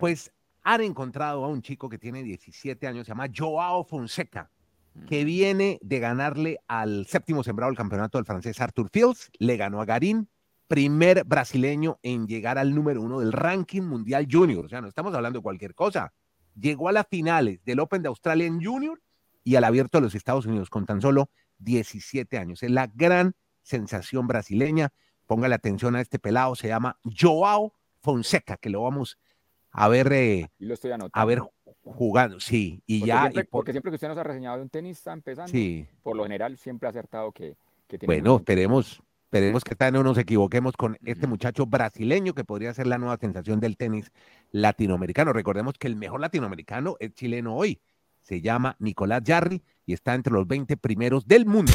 Pues 0.00 0.32
han 0.66 0.80
encontrado 0.80 1.44
a 1.44 1.48
un 1.48 1.62
chico 1.62 1.88
que 1.88 1.96
tiene 1.96 2.24
17 2.24 2.88
años, 2.88 3.06
se 3.06 3.12
llama 3.12 3.28
Joao 3.32 3.84
Fonseca, 3.84 4.50
que 5.06 5.24
viene 5.24 5.78
de 5.80 6.00
ganarle 6.00 6.58
al 6.66 7.06
séptimo 7.06 7.44
sembrado 7.44 7.70
del 7.70 7.76
campeonato 7.76 8.18
del 8.18 8.24
francés 8.24 8.60
Arthur 8.60 8.90
Fields, 8.92 9.30
le 9.38 9.56
ganó 9.56 9.80
a 9.80 9.84
Garín, 9.84 10.28
primer 10.66 11.22
brasileño 11.22 12.00
en 12.02 12.26
llegar 12.26 12.58
al 12.58 12.74
número 12.74 13.00
uno 13.00 13.20
del 13.20 13.30
ranking 13.30 13.82
mundial 13.82 14.26
junior. 14.28 14.64
O 14.64 14.68
sea, 14.68 14.80
no 14.80 14.88
estamos 14.88 15.14
hablando 15.14 15.38
de 15.38 15.44
cualquier 15.44 15.76
cosa. 15.76 16.12
Llegó 16.60 16.88
a 16.88 16.92
las 16.92 17.06
finales 17.06 17.64
del 17.64 17.78
Open 17.78 18.02
de 18.02 18.08
Australia 18.08 18.48
en 18.48 18.60
junior 18.60 19.00
y 19.44 19.54
al 19.54 19.62
abierto 19.62 19.98
de 19.98 20.02
los 20.02 20.16
Estados 20.16 20.46
Unidos 20.46 20.68
con 20.68 20.84
tan 20.84 21.00
solo 21.00 21.30
17 21.58 22.38
años. 22.38 22.64
Es 22.64 22.72
la 22.72 22.88
gran 22.92 23.36
sensación 23.62 24.26
brasileña. 24.26 24.92
Póngale 25.26 25.54
atención 25.54 25.94
a 25.94 26.00
este 26.00 26.18
pelado, 26.18 26.56
se 26.56 26.66
llama 26.66 26.98
Joao 27.04 27.72
Fonseca, 28.00 28.56
que 28.56 28.70
lo 28.70 28.82
vamos 28.82 29.16
a 29.76 29.88
ver, 29.88 30.12
eh, 30.12 30.48
lo 30.58 30.74
estoy 30.74 30.92
a 31.12 31.24
ver 31.24 31.42
jugando, 31.82 32.40
sí, 32.40 32.82
y 32.86 33.00
porque 33.00 33.08
ya. 33.08 33.20
Siempre, 33.20 33.44
Porque 33.44 33.72
siempre 33.72 33.90
que 33.90 33.96
usted 33.96 34.08
nos 34.08 34.18
ha 34.18 34.22
reseñado 34.22 34.56
de 34.56 34.62
un 34.62 34.70
tenista 34.70 35.12
empezando, 35.12 35.50
sí. 35.50 35.86
por 36.02 36.16
lo 36.16 36.22
general 36.22 36.56
siempre 36.56 36.88
ha 36.88 36.90
acertado 36.90 37.32
que, 37.32 37.56
que 37.86 37.98
tiene. 37.98 38.14
Bueno, 38.14 38.36
esperemos, 38.36 39.02
Esperemos 39.26 39.64
que 39.64 39.74
tal 39.74 39.92
no 39.92 40.04
nos 40.04 40.16
equivoquemos 40.18 40.76
con 40.76 40.96
este 41.04 41.26
muchacho 41.26 41.66
brasileño 41.66 42.32
que 42.32 42.44
podría 42.44 42.72
ser 42.72 42.86
la 42.86 42.96
nueva 42.96 43.16
sensación 43.16 43.58
del 43.58 43.76
tenis 43.76 44.12
latinoamericano. 44.52 45.32
Recordemos 45.32 45.74
que 45.78 45.88
el 45.88 45.96
mejor 45.96 46.20
latinoamericano 46.20 46.96
es 47.00 47.12
chileno 47.12 47.56
hoy. 47.56 47.80
Se 48.20 48.40
llama 48.40 48.76
Nicolás 48.78 49.22
Jarry 49.26 49.62
y 49.84 49.94
está 49.94 50.14
entre 50.14 50.32
los 50.32 50.46
20 50.46 50.76
primeros 50.76 51.26
del 51.26 51.44
mundo. 51.44 51.72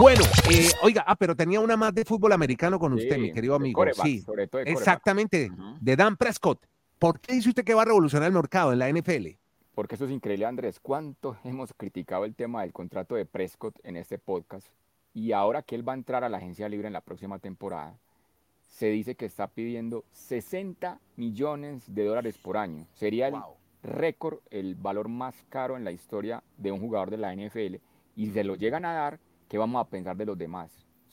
Bueno, 0.00 0.24
eh, 0.50 0.68
oiga, 0.82 1.04
ah, 1.06 1.14
pero 1.14 1.36
tenía 1.36 1.60
una 1.60 1.76
más 1.76 1.94
de 1.94 2.04
fútbol 2.04 2.32
americano 2.32 2.80
con 2.80 2.92
usted, 2.92 3.18
mi 3.18 3.32
querido 3.32 3.54
amigo. 3.54 3.84
sí, 4.02 4.24
exactamente, 4.64 5.50
de 5.80 5.96
Dan 5.96 6.16
Prescott. 6.16 6.66
¿Por 7.04 7.20
qué 7.20 7.34
dice 7.34 7.50
usted 7.50 7.64
que 7.64 7.74
va 7.74 7.82
a 7.82 7.84
revolucionar 7.84 8.28
el 8.28 8.32
mercado 8.32 8.72
en 8.72 8.78
la 8.78 8.88
NFL? 8.90 9.36
Porque 9.74 9.96
eso 9.96 10.06
es 10.06 10.10
increíble, 10.10 10.46
Andrés. 10.46 10.80
¿Cuánto 10.80 11.36
hemos 11.44 11.74
criticado 11.74 12.24
el 12.24 12.34
tema 12.34 12.62
del 12.62 12.72
contrato 12.72 13.14
de 13.14 13.26
Prescott 13.26 13.78
en 13.82 13.98
este 13.98 14.18
podcast? 14.18 14.68
y 15.12 15.32
ahora 15.32 15.60
que 15.60 15.74
él 15.74 15.86
va 15.86 15.92
a 15.92 15.96
entrar 15.96 16.24
a 16.24 16.30
la 16.30 16.38
agencia 16.38 16.66
libre 16.66 16.86
en 16.86 16.94
la 16.94 17.02
próxima 17.02 17.38
temporada, 17.38 17.98
se 18.66 18.86
dice 18.86 19.16
que 19.16 19.26
está 19.26 19.48
pidiendo 19.48 20.06
60 20.12 20.98
millones 21.16 21.94
de 21.94 22.06
dólares 22.06 22.38
por 22.38 22.56
año. 22.56 22.86
Sería 22.94 23.28
el 23.28 23.34
récord, 23.82 24.38
el 24.50 24.74
valor 24.74 25.10
más 25.10 25.34
caro 25.50 25.76
en 25.76 25.84
la 25.84 25.92
historia 25.92 26.42
de 26.56 26.72
un 26.72 26.80
jugador 26.80 27.10
de 27.10 27.18
la 27.18 27.34
NFL. 27.34 27.74
Y 28.16 28.28
si 28.28 28.32
se 28.32 28.44
lo 28.44 28.56
llegan 28.56 28.86
a 28.86 28.94
dar, 28.94 29.20
¿qué 29.50 29.58
vamos 29.58 29.78
a 29.78 29.90
pensar 29.90 30.16
de 30.16 30.24
los 30.24 30.38
demás? 30.38 30.70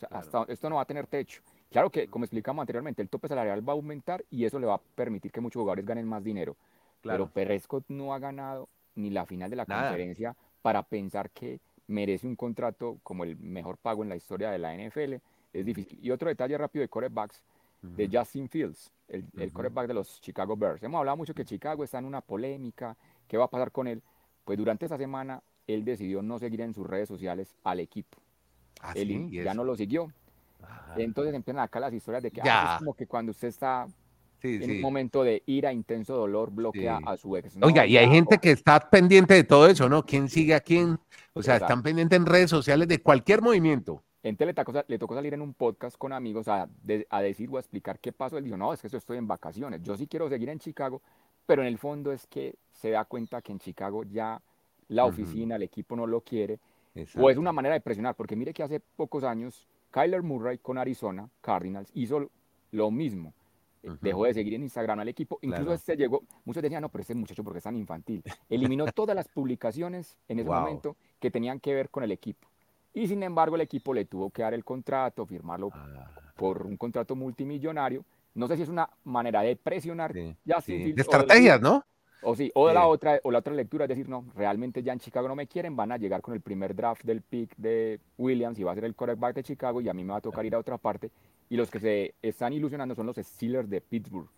hasta, 0.10 0.46
esto 0.48 0.70
no 0.70 0.78
va 0.78 0.84
a 0.84 0.86
tener 0.86 1.06
techo. 1.06 1.42
Claro 1.72 1.90
que, 1.90 2.08
como 2.08 2.26
explicamos 2.26 2.62
anteriormente, 2.62 3.02
el 3.02 3.08
tope 3.08 3.30
salarial 3.30 3.68
va 3.68 3.74
a 3.74 3.76
aumentar 3.76 4.26
y 4.30 4.44
eso 4.44 4.60
le 4.60 4.68
va 4.68 4.76
a 4.76 4.82
permitir 4.96 5.32
que 5.32 5.40
muchos 5.40 5.62
jugadores 5.62 5.86
ganen 5.86 6.06
más 6.06 6.24
dinero. 6.24 6.58
Pero 7.02 7.30
Prescott 7.30 7.86
no 7.88 8.14
ha 8.14 8.20
ganado 8.20 8.68
ni 8.96 9.10
la 9.10 9.26
final 9.26 9.50
de 9.50 9.56
la 9.56 9.66
conferencia 9.66 10.36
para 10.62 10.84
pensar 10.84 11.32
que 11.32 11.60
merece 11.88 12.28
un 12.28 12.36
contrato 12.36 13.00
como 13.04 13.24
el 13.24 13.38
mejor 13.38 13.78
pago 13.78 14.04
en 14.04 14.10
la 14.10 14.18
historia 14.18 14.52
de 14.52 14.60
la 14.60 14.76
NFL. 14.76 15.16
Es 15.54 15.66
difícil. 15.66 15.98
Y 16.02 16.12
otro 16.12 16.28
detalle 16.28 16.58
rápido 16.58 16.82
de 16.82 16.90
quarterbacks, 16.90 17.42
de 17.82 18.10
Justin 18.12 18.48
Fields, 18.48 18.92
el, 19.08 19.24
uh 19.24 19.52
quarterback 19.52 19.88
de 19.88 19.94
los 19.94 20.22
Chicago 20.22 20.56
Bears. 20.56 20.84
Hemos 20.84 21.00
hablado 21.00 21.18
mucho 21.18 21.34
que 21.34 21.46
Chicago 21.46 21.84
está 21.84 21.98
en 21.98 22.06
una 22.06 22.22
polémica, 22.22 22.96
¿qué 23.28 23.38
va 23.38 23.46
a 23.46 23.50
pasar 23.50 23.72
con 23.72 23.88
él? 23.88 24.04
Pues 24.44 24.58
durante 24.58 24.86
esa 24.86 24.98
semana 24.98 25.42
él 25.66 25.84
decidió 25.84 26.22
no 26.22 26.38
seguir 26.38 26.62
en 26.62 26.74
sus 26.74 26.86
redes 26.86 27.08
sociales 27.08 27.56
al 27.64 27.80
equipo. 27.80 28.20
¿Ah, 28.82 28.94
él 28.96 29.32
ya 29.32 29.54
no 29.54 29.64
lo 29.64 29.76
siguió. 29.76 30.12
Entonces 30.96 31.34
empiezan 31.34 31.62
acá 31.62 31.80
las 31.80 31.94
historias 31.94 32.24
de 32.24 32.32
que 32.32 32.42
ah, 32.44 32.74
es 32.74 32.80
como 32.80 32.94
que 32.94 33.08
cuando 33.08 33.32
usted 33.32 33.48
está 33.48 33.88
en 34.44 34.72
un 34.72 34.82
momento 34.82 35.24
de 35.24 35.44
ira, 35.46 35.72
intenso 35.72 36.16
dolor, 36.16 36.52
bloquea 36.52 37.00
a 37.06 37.18
su 37.18 37.36
ex. 37.38 37.58
Oiga, 37.62 37.86
y 37.86 37.98
hay 37.98 38.10
gente 38.10 38.40
que 38.40 38.52
está 38.52 38.80
pendiente 38.90 39.34
de 39.34 39.44
todo 39.44 39.68
eso, 39.68 39.88
¿no? 39.88 40.04
¿Quién 40.04 40.30
sigue 40.30 40.56
a 40.56 40.60
quién? 40.60 41.00
O 41.34 41.44
sea, 41.44 41.58
están 41.58 41.84
pendientes 41.84 42.18
en 42.18 42.26
redes 42.26 42.50
sociales 42.50 42.88
de 42.88 43.02
cualquier 43.02 43.42
movimiento. 43.42 44.04
Entonces 44.24 44.48
le 44.48 44.54
tocó, 44.54 44.84
le 44.88 45.00
tocó 45.00 45.16
salir 45.16 45.34
en 45.34 45.42
un 45.42 45.54
podcast 45.54 45.98
con 45.98 46.14
amigos 46.14 46.48
a, 46.48 46.70
a, 47.10 47.22
decir 47.22 47.50
o 47.52 47.58
a 47.58 47.60
explicar 47.60 48.00
qué 48.00 48.12
pasó. 48.12 48.38
Él 48.38 48.44
dijo, 48.44 48.58
no, 48.58 48.72
es 48.72 48.82
que 48.82 48.96
estoy 48.96 49.18
en 49.18 49.28
vacaciones. 49.28 49.82
Yo 49.82 49.98
sí 49.98 50.06
quiero 50.06 50.30
seguir 50.30 50.50
en 50.50 50.60
Chicago, 50.60 51.02
pero 51.48 51.64
en 51.64 51.68
el 51.68 51.80
fondo 51.80 52.12
es 52.12 52.28
que 52.28 52.56
se 52.72 52.92
da 52.92 53.06
cuenta 53.06 53.42
que 53.42 53.52
en 53.52 53.60
Chicago 53.60 54.04
ya 54.04 54.40
la 54.90 55.06
oficina, 55.06 55.56
el 55.56 55.64
equipo 55.64 55.96
no 55.96 56.06
lo 56.06 56.22
quiere. 56.22 56.60
O 57.18 57.30
es 57.30 57.38
una 57.38 57.52
manera 57.52 57.74
de 57.74 57.82
presionar, 57.82 58.16
porque 58.16 58.36
mire 58.36 58.54
que 58.54 58.62
hace 58.62 58.80
pocos 58.80 59.24
años 59.24 59.68
Kyler 59.92 60.24
Murray 60.24 60.58
con 60.58 60.78
Arizona 60.78 61.30
Cardinals 61.42 61.92
hizo 61.94 62.30
lo 62.72 62.92
mismo 62.92 63.34
dejó 64.02 64.26
de 64.26 64.34
seguir 64.34 64.54
en 64.54 64.64
Instagram 64.64 65.00
al 65.00 65.08
equipo. 65.08 65.40
Incluso 65.42 65.74
este 65.74 65.96
llegó, 65.96 66.24
muchos 66.46 66.62
decían, 66.62 66.82
no, 66.82 66.90
pero 66.90 67.02
este 67.02 67.16
muchacho 67.16 67.44
porque 67.44 67.58
es 67.58 67.64
tan 67.64 67.76
infantil. 67.76 68.24
Eliminó 68.50 68.86
todas 68.96 69.16
las 69.16 69.28
publicaciones 69.28 70.18
en 70.28 70.40
ese 70.40 70.50
momento 70.50 70.96
que 71.20 71.32
tenían 71.32 71.60
que 71.60 71.74
ver 71.74 71.90
con 71.90 72.04
el 72.04 72.12
equipo. 72.12 72.48
Y 72.94 73.08
sin 73.08 73.24
embargo 73.24 73.56
el 73.56 73.62
equipo 73.62 73.94
le 73.94 74.06
tuvo 74.06 74.30
que 74.30 74.42
dar 74.42 74.54
el 74.54 74.64
contrato, 74.64 75.26
firmarlo 75.26 75.70
ah. 75.74 76.12
por 76.36 76.66
un 76.66 76.78
contrato 76.78 77.16
multimillonario. 77.16 78.04
No 78.34 78.48
sé 78.48 78.58
si 78.58 78.64
es 78.64 78.70
una 78.70 78.90
manera 79.04 79.42
de 79.42 79.56
presionar 79.56 80.14
ya 80.46 80.62
De 80.66 80.94
estrategias, 80.98 81.60
¿no? 81.62 81.84
O 82.24 82.36
sí, 82.36 82.52
o 82.54 82.72
la 82.72 82.88
otra, 82.88 83.20
o 83.24 83.32
la 83.32 83.40
otra 83.40 83.54
lectura 83.54 83.86
es 83.86 83.90
decir, 83.90 84.08
no, 84.08 84.26
realmente 84.36 84.84
ya 84.84 84.94
en 84.94 85.00
Chicago 85.00 85.28
no 85.28 85.36
me 85.36 85.48
quieren, 85.48 85.76
van 85.76 85.92
a 85.92 85.98
llegar 85.98 86.22
con 86.22 86.34
el 86.34 86.42
primer 86.42 86.76
draft 86.76 87.04
del 87.04 87.22
pick 87.22 87.56
de 87.58 88.00
Williams 88.18 88.60
y 88.60 88.64
va 88.64 88.72
a 88.72 88.76
ser 88.76 88.86
el 88.86 88.96
quarterback 88.96 89.36
de 89.36 89.44
Chicago 89.44 89.82
y 89.82 89.90
a 89.90 89.94
mí 89.94 90.04
me 90.04 90.12
va 90.12 90.18
a 90.18 90.22
tocar 90.22 90.46
ir 90.46 90.54
a 90.54 90.60
otra 90.60 90.78
parte 90.78 91.10
y 91.50 91.58
los 91.58 91.70
que 91.72 91.80
se 91.80 92.14
están 92.22 92.54
ilusionando 92.54 92.96
son 92.96 93.08
los 93.08 93.18
Steelers 93.18 93.70
de 93.70 93.82
Pittsburgh. 93.82 94.30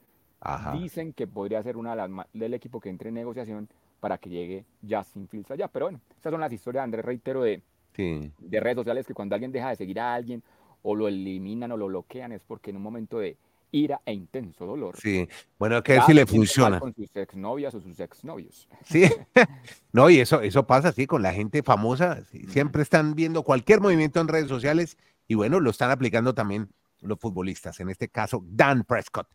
Dicen 0.73 1.13
que 1.13 1.27
podría 1.27 1.61
ser 1.63 1.77
una 1.77 1.91
de 1.91 1.95
las 1.95 2.27
del 2.33 2.53
equipo 2.53 2.79
que 2.79 2.89
entre 2.89 3.09
en 3.09 3.15
negociación 3.15 3.69
para 3.99 4.17
que 4.17 4.29
llegue 4.29 4.65
Justin 4.87 5.27
Fields 5.27 5.51
allá. 5.51 5.67
Pero 5.67 5.85
bueno, 5.85 6.01
esas 6.19 6.31
son 6.31 6.41
las 6.41 6.51
historias, 6.51 6.83
Andrés, 6.83 7.05
reitero, 7.05 7.43
de, 7.43 7.61
de 7.95 8.59
redes 8.59 8.75
sociales 8.75 9.05
que 9.07 9.13
cuando 9.13 9.35
alguien 9.35 9.51
deja 9.51 9.69
de 9.69 9.75
seguir 9.75 9.99
a 9.99 10.13
alguien 10.13 10.43
o 10.81 10.95
lo 10.95 11.07
eliminan 11.07 11.71
o 11.71 11.77
lo 11.77 11.87
bloquean 11.87 12.31
es 12.31 12.43
porque 12.43 12.71
en 12.71 12.77
un 12.77 12.83
momento 12.83 13.19
de 13.19 13.37
ira 13.73 13.99
e 14.05 14.13
intenso 14.13 14.65
dolor. 14.65 14.95
Sí, 14.97 15.27
bueno, 15.57 15.83
que 15.83 15.99
si 16.01 16.13
le 16.13 16.25
funciona. 16.25 16.79
Con 16.79 16.93
sus 16.93 17.13
exnovias 17.15 17.73
o 17.73 17.81
sus 17.81 17.99
exnovios. 17.99 18.69
Sí, 18.85 19.03
no, 19.91 20.09
y 20.09 20.19
eso, 20.19 20.41
eso 20.41 20.65
pasa 20.65 20.89
así 20.89 21.07
con 21.07 21.21
la 21.21 21.33
gente 21.33 21.63
famosa. 21.63 22.23
Siempre 22.47 22.83
están 22.83 23.15
viendo 23.15 23.43
cualquier 23.43 23.81
movimiento 23.81 24.21
en 24.21 24.27
redes 24.29 24.47
sociales 24.47 24.97
y 25.27 25.35
bueno, 25.35 25.59
lo 25.59 25.71
están 25.71 25.91
aplicando 25.91 26.33
también 26.33 26.69
los 27.01 27.19
futbolistas, 27.19 27.79
en 27.79 27.89
este 27.89 28.07
caso 28.07 28.43
Dan 28.45 28.83
Prescott. 28.83 29.27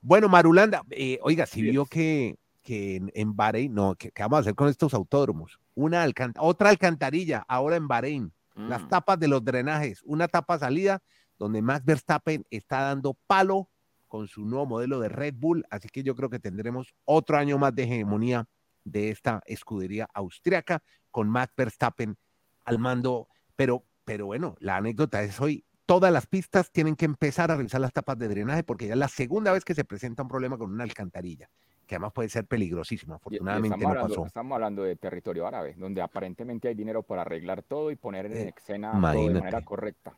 Bueno, 0.00 0.28
Marulanda, 0.28 0.82
eh, 0.90 1.18
oiga, 1.22 1.46
si 1.46 1.62
vio 1.62 1.86
que, 1.86 2.36
que 2.62 3.00
en, 3.14 3.36
Bahrein, 3.36 3.72
no, 3.72 3.94
¿qué, 3.94 4.12
vamos 4.18 4.38
a 4.38 4.40
hacer 4.40 4.54
con 4.54 4.68
estos 4.68 4.92
autódromos? 4.92 5.60
Una 5.74 6.06
otra 6.38 6.68
alcantarilla 6.68 7.44
ahora 7.48 7.76
en 7.76 7.88
Bahrein, 7.88 8.32
las 8.56 8.82
mm. 8.82 8.88
tapas 8.88 9.18
de 9.18 9.28
los 9.28 9.44
drenajes, 9.44 10.02
una 10.04 10.28
tapa 10.28 10.58
salida 10.58 11.02
donde 11.38 11.62
Max 11.62 11.84
Verstappen 11.84 12.44
está 12.50 12.82
dando 12.82 13.16
palo 13.26 13.68
con 14.14 14.28
su 14.28 14.44
nuevo 14.44 14.64
modelo 14.64 15.00
de 15.00 15.08
Red 15.08 15.34
Bull, 15.38 15.64
así 15.70 15.88
que 15.88 16.04
yo 16.04 16.14
creo 16.14 16.30
que 16.30 16.38
tendremos 16.38 16.94
otro 17.04 17.36
año 17.36 17.58
más 17.58 17.74
de 17.74 17.82
hegemonía 17.82 18.46
de 18.84 19.10
esta 19.10 19.42
escudería 19.44 20.06
austriaca 20.14 20.84
con 21.10 21.28
Max 21.28 21.52
Verstappen 21.56 22.16
al 22.64 22.78
mando, 22.78 23.26
pero, 23.56 23.82
pero 24.04 24.26
bueno, 24.26 24.54
la 24.60 24.76
anécdota 24.76 25.20
es 25.24 25.40
hoy, 25.40 25.64
todas 25.84 26.12
las 26.12 26.28
pistas 26.28 26.70
tienen 26.70 26.94
que 26.94 27.06
empezar 27.06 27.50
a 27.50 27.56
revisar 27.56 27.80
las 27.80 27.92
tapas 27.92 28.16
de 28.16 28.28
drenaje 28.28 28.62
porque 28.62 28.86
ya 28.86 28.92
es 28.92 29.00
la 29.00 29.08
segunda 29.08 29.50
vez 29.50 29.64
que 29.64 29.74
se 29.74 29.84
presenta 29.84 30.22
un 30.22 30.28
problema 30.28 30.56
con 30.56 30.70
una 30.70 30.84
alcantarilla. 30.84 31.50
que 31.84 31.96
además 31.96 32.12
puede 32.12 32.28
ser 32.28 32.46
peligrosísimo. 32.46 33.16
Afortunadamente 33.16 33.76
no 33.76 33.94
pasó. 33.94 34.26
Estamos 34.26 34.54
hablando 34.54 34.84
de 34.84 34.94
territorio 34.94 35.44
árabe, 35.44 35.74
donde 35.76 36.00
aparentemente 36.00 36.68
hay 36.68 36.76
dinero 36.76 37.02
para 37.02 37.22
arreglar 37.22 37.64
todo 37.64 37.90
y 37.90 37.96
poner 37.96 38.26
en 38.26 38.36
eh, 38.36 38.54
escena 38.56 38.92
todo 38.92 39.26
de 39.26 39.40
manera 39.40 39.64
correcta. 39.64 40.14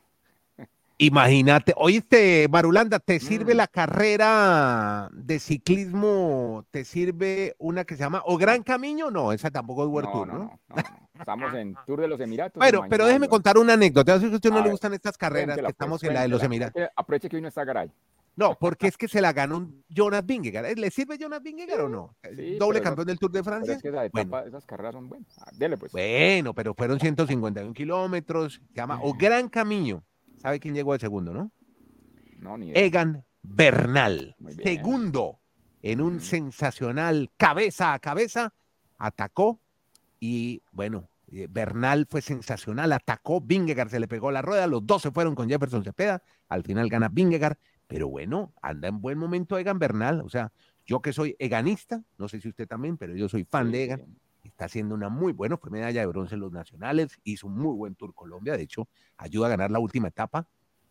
Imagínate, 0.98 1.74
oíste, 1.76 2.48
Marulanda, 2.50 2.98
¿te 2.98 3.20
sirve 3.20 3.52
mm. 3.52 3.56
la 3.56 3.66
carrera 3.66 5.11
de 5.12 5.38
ciclismo? 5.38 6.64
¿Te 6.70 6.87
sirve 6.87 7.54
una 7.59 7.85
que 7.85 7.96
se 7.96 8.02
llama 8.02 8.22
O 8.24 8.38
Gran 8.38 8.62
Camino? 8.62 9.11
No, 9.11 9.32
esa 9.32 9.50
tampoco 9.50 9.82
es 9.85 9.90
World 9.90 10.11
Tour, 10.11 10.28
¿no? 10.28 10.61
Estamos 11.18 11.52
en 11.52 11.76
Tour 11.87 12.00
de 12.00 12.09
los 12.09 12.18
Emiratos. 12.18 12.62
Pero, 12.64 12.87
pero 12.88 13.06
déjeme 13.06 13.28
contar 13.28 13.59
una 13.59 13.74
anécdota. 13.74 14.14
A 14.14 14.16
usted 14.16 14.50
no 14.50 14.62
le 14.62 14.70
gustan 14.70 14.94
estas 14.94 15.18
carreras, 15.18 15.59
que 15.59 15.66
estamos 15.66 16.02
en 16.02 16.14
la 16.14 16.22
de 16.22 16.28
los 16.28 16.42
Emiratos. 16.42 16.82
Aproveche 16.96 17.28
que 17.28 17.37
hoy 17.37 17.42
no 17.42 17.48
está 17.48 17.64
Garay. 17.64 17.90
No, 18.37 18.54
porque 18.59 18.87
es 18.87 18.98
que 18.98 19.09
se 19.09 19.22
la 19.22 19.32
ganó 19.32 19.66
Jonas 19.88 20.24
Vingegaard. 20.24 20.78
¿Le 20.78 20.90
sirve 20.90 21.16
Jonas 21.18 21.42
Vingegaard 21.42 21.80
o 21.80 21.88
no? 21.88 22.16
Doble 22.59 22.82
campeón 22.82 23.06
del 23.06 23.18
Tour 23.18 23.32
de 23.32 23.42
Francia. 23.42 23.74
es 23.74 23.82
que 23.82 23.88
esas 23.88 24.64
carreras 24.64 24.94
son 24.94 25.09
buenas. 25.09 25.28
Ah, 25.40 25.50
dele 25.52 25.76
pues. 25.76 25.92
Bueno, 25.92 26.54
pero 26.54 26.74
fueron 26.74 27.00
151 27.00 27.72
kilómetros. 27.74 28.61
Se 28.68 28.74
llama 28.74 29.00
O 29.02 29.14
Gran 29.14 29.48
Camino. 29.48 30.02
¿Sabe 30.37 30.61
quién 30.61 30.75
llegó 30.75 30.92
de 30.92 30.99
segundo, 30.99 31.33
no? 31.33 31.51
No, 32.38 32.59
ni 32.59 32.72
Egan 32.75 33.25
Bernal. 33.42 34.37
Segundo, 34.62 35.40
en 35.83 36.01
un 36.01 36.20
sensacional 36.20 37.31
cabeza 37.37 37.92
a 37.92 37.99
cabeza, 37.99 38.53
atacó 38.99 39.61
y 40.20 40.62
bueno, 40.72 41.09
eh, 41.33 41.49
Bernal 41.51 42.07
fue 42.09 42.22
sensacional, 42.22 42.92
atacó, 42.92 43.40
Vingegaard 43.40 43.90
se 43.90 44.01
le 44.01 44.09
pegó 44.09 44.31
la 44.31 44.42
rueda, 44.42 44.66
los 44.66 44.87
dos 44.87 45.03
se 45.03 45.11
fueron 45.11 45.35
con 45.35 45.49
Jefferson 45.49 45.85
Cepeda, 45.85 46.22
al 46.49 46.62
final 46.62 46.88
gana 46.88 47.09
Vingegaard, 47.09 47.59
pero 47.87 48.09
bueno, 48.09 48.53
anda 48.62 48.88
en 48.88 49.01
buen 49.01 49.18
momento 49.18 49.59
Egan 49.59 49.79
Bernal, 49.79 50.20
o 50.20 50.29
sea, 50.29 50.53
yo 50.85 51.01
que 51.01 51.12
soy 51.12 51.35
eganista, 51.38 52.03
no 52.16 52.29
sé 52.29 52.40
si 52.40 52.49
usted 52.49 52.68
también, 52.68 52.96
pero 52.96 53.14
yo 53.14 53.29
soy 53.29 53.44
fan 53.44 53.72
de 53.72 53.85
Egan, 53.85 54.18
está 54.48 54.66
haciendo 54.66 54.94
una 54.94 55.09
muy 55.09 55.32
buena, 55.32 55.56
fue 55.56 55.70
medalla 55.70 56.00
de 56.00 56.06
bronce 56.06 56.35
en 56.35 56.40
los 56.40 56.52
nacionales, 56.52 57.18
hizo 57.24 57.46
un 57.46 57.59
muy 57.59 57.74
buen 57.74 57.94
Tour 57.94 58.14
Colombia, 58.14 58.56
de 58.56 58.62
hecho, 58.62 58.88
ayuda 59.16 59.46
a 59.46 59.50
ganar 59.50 59.70
la 59.70 59.78
última 59.78 60.09
etapa. 60.09 60.46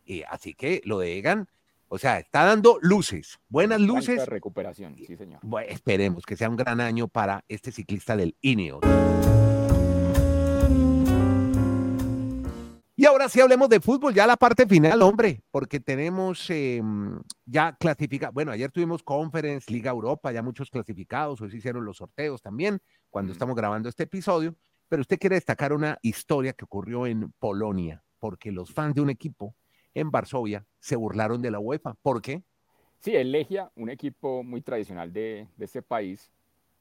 Eh, 0.06 0.24
así 0.30 0.54
que 0.54 0.82
lo 0.86 1.00
de 1.00 1.18
Egan, 1.18 1.48
o 1.88 1.98
sea, 1.98 2.20
está 2.20 2.44
dando 2.44 2.78
luces, 2.82 3.40
buenas 3.50 3.82
luces. 3.82 4.26
Recuperación, 4.26 4.96
sí, 4.98 5.16
señor. 5.16 5.40
Bueno, 5.44 5.70
esperemos 5.72 6.26
que 6.26 6.36
sea 6.36 6.50
un 6.50 6.56
gran 6.56 6.82
año 6.82 7.08
para 7.08 7.44
este 7.48 7.72
ciclista 7.72 8.16
del 8.16 8.36
Ineos. 8.42 8.82
Y 13.06 13.08
ahora 13.08 13.30
sí 13.30 13.40
hablemos 13.40 13.70
de 13.70 13.80
fútbol, 13.80 14.16
ya 14.16 14.26
la 14.26 14.36
parte 14.36 14.66
final, 14.66 15.00
hombre, 15.04 15.44
porque 15.52 15.80
tenemos 15.80 16.50
em, 16.50 17.22
ya 17.46 17.78
clasificados. 17.78 18.34
Bueno, 18.34 18.52
ayer 18.52 18.72
tuvimos 18.72 19.04
Conference, 19.04 19.72
Liga 19.72 19.92
Europa, 19.92 20.32
ya 20.32 20.42
muchos 20.42 20.72
clasificados, 20.72 21.40
hoy 21.40 21.52
se 21.52 21.58
hicieron 21.58 21.86
los 21.86 21.98
sorteos 21.98 22.42
también, 22.42 22.80
cuando 23.12 23.32
estamos 23.32 23.56
grabando 23.56 23.90
este 23.90 24.06
episodio. 24.06 24.56
Pero 24.90 25.02
usted 25.02 25.20
quiere 25.20 25.36
destacar 25.36 25.72
una 25.72 26.00
historia 26.02 26.54
que 26.54 26.66
ocurrió 26.66 27.06
en 27.06 27.32
Polonia, 27.34 28.04
porque 28.18 28.52
los 28.52 28.74
fans 28.74 28.96
de 28.96 29.02
un 29.02 29.12
equipo 29.12 29.56
en 29.94 30.10
Varsovia 30.10 30.66
se 30.80 30.96
burlaron 30.96 31.44
de 31.44 31.52
la 31.52 31.60
UEFA. 31.60 31.94
¿Por 32.02 32.24
qué? 32.24 32.42
Sí, 32.98 33.16
el 33.16 33.32
Legia, 33.32 33.72
un 33.76 33.92
equipo 33.92 34.42
muy 34.42 34.62
tradicional 34.62 35.14
de, 35.14 35.48
de 35.56 35.66
ese 35.66 35.84
país, 35.84 36.32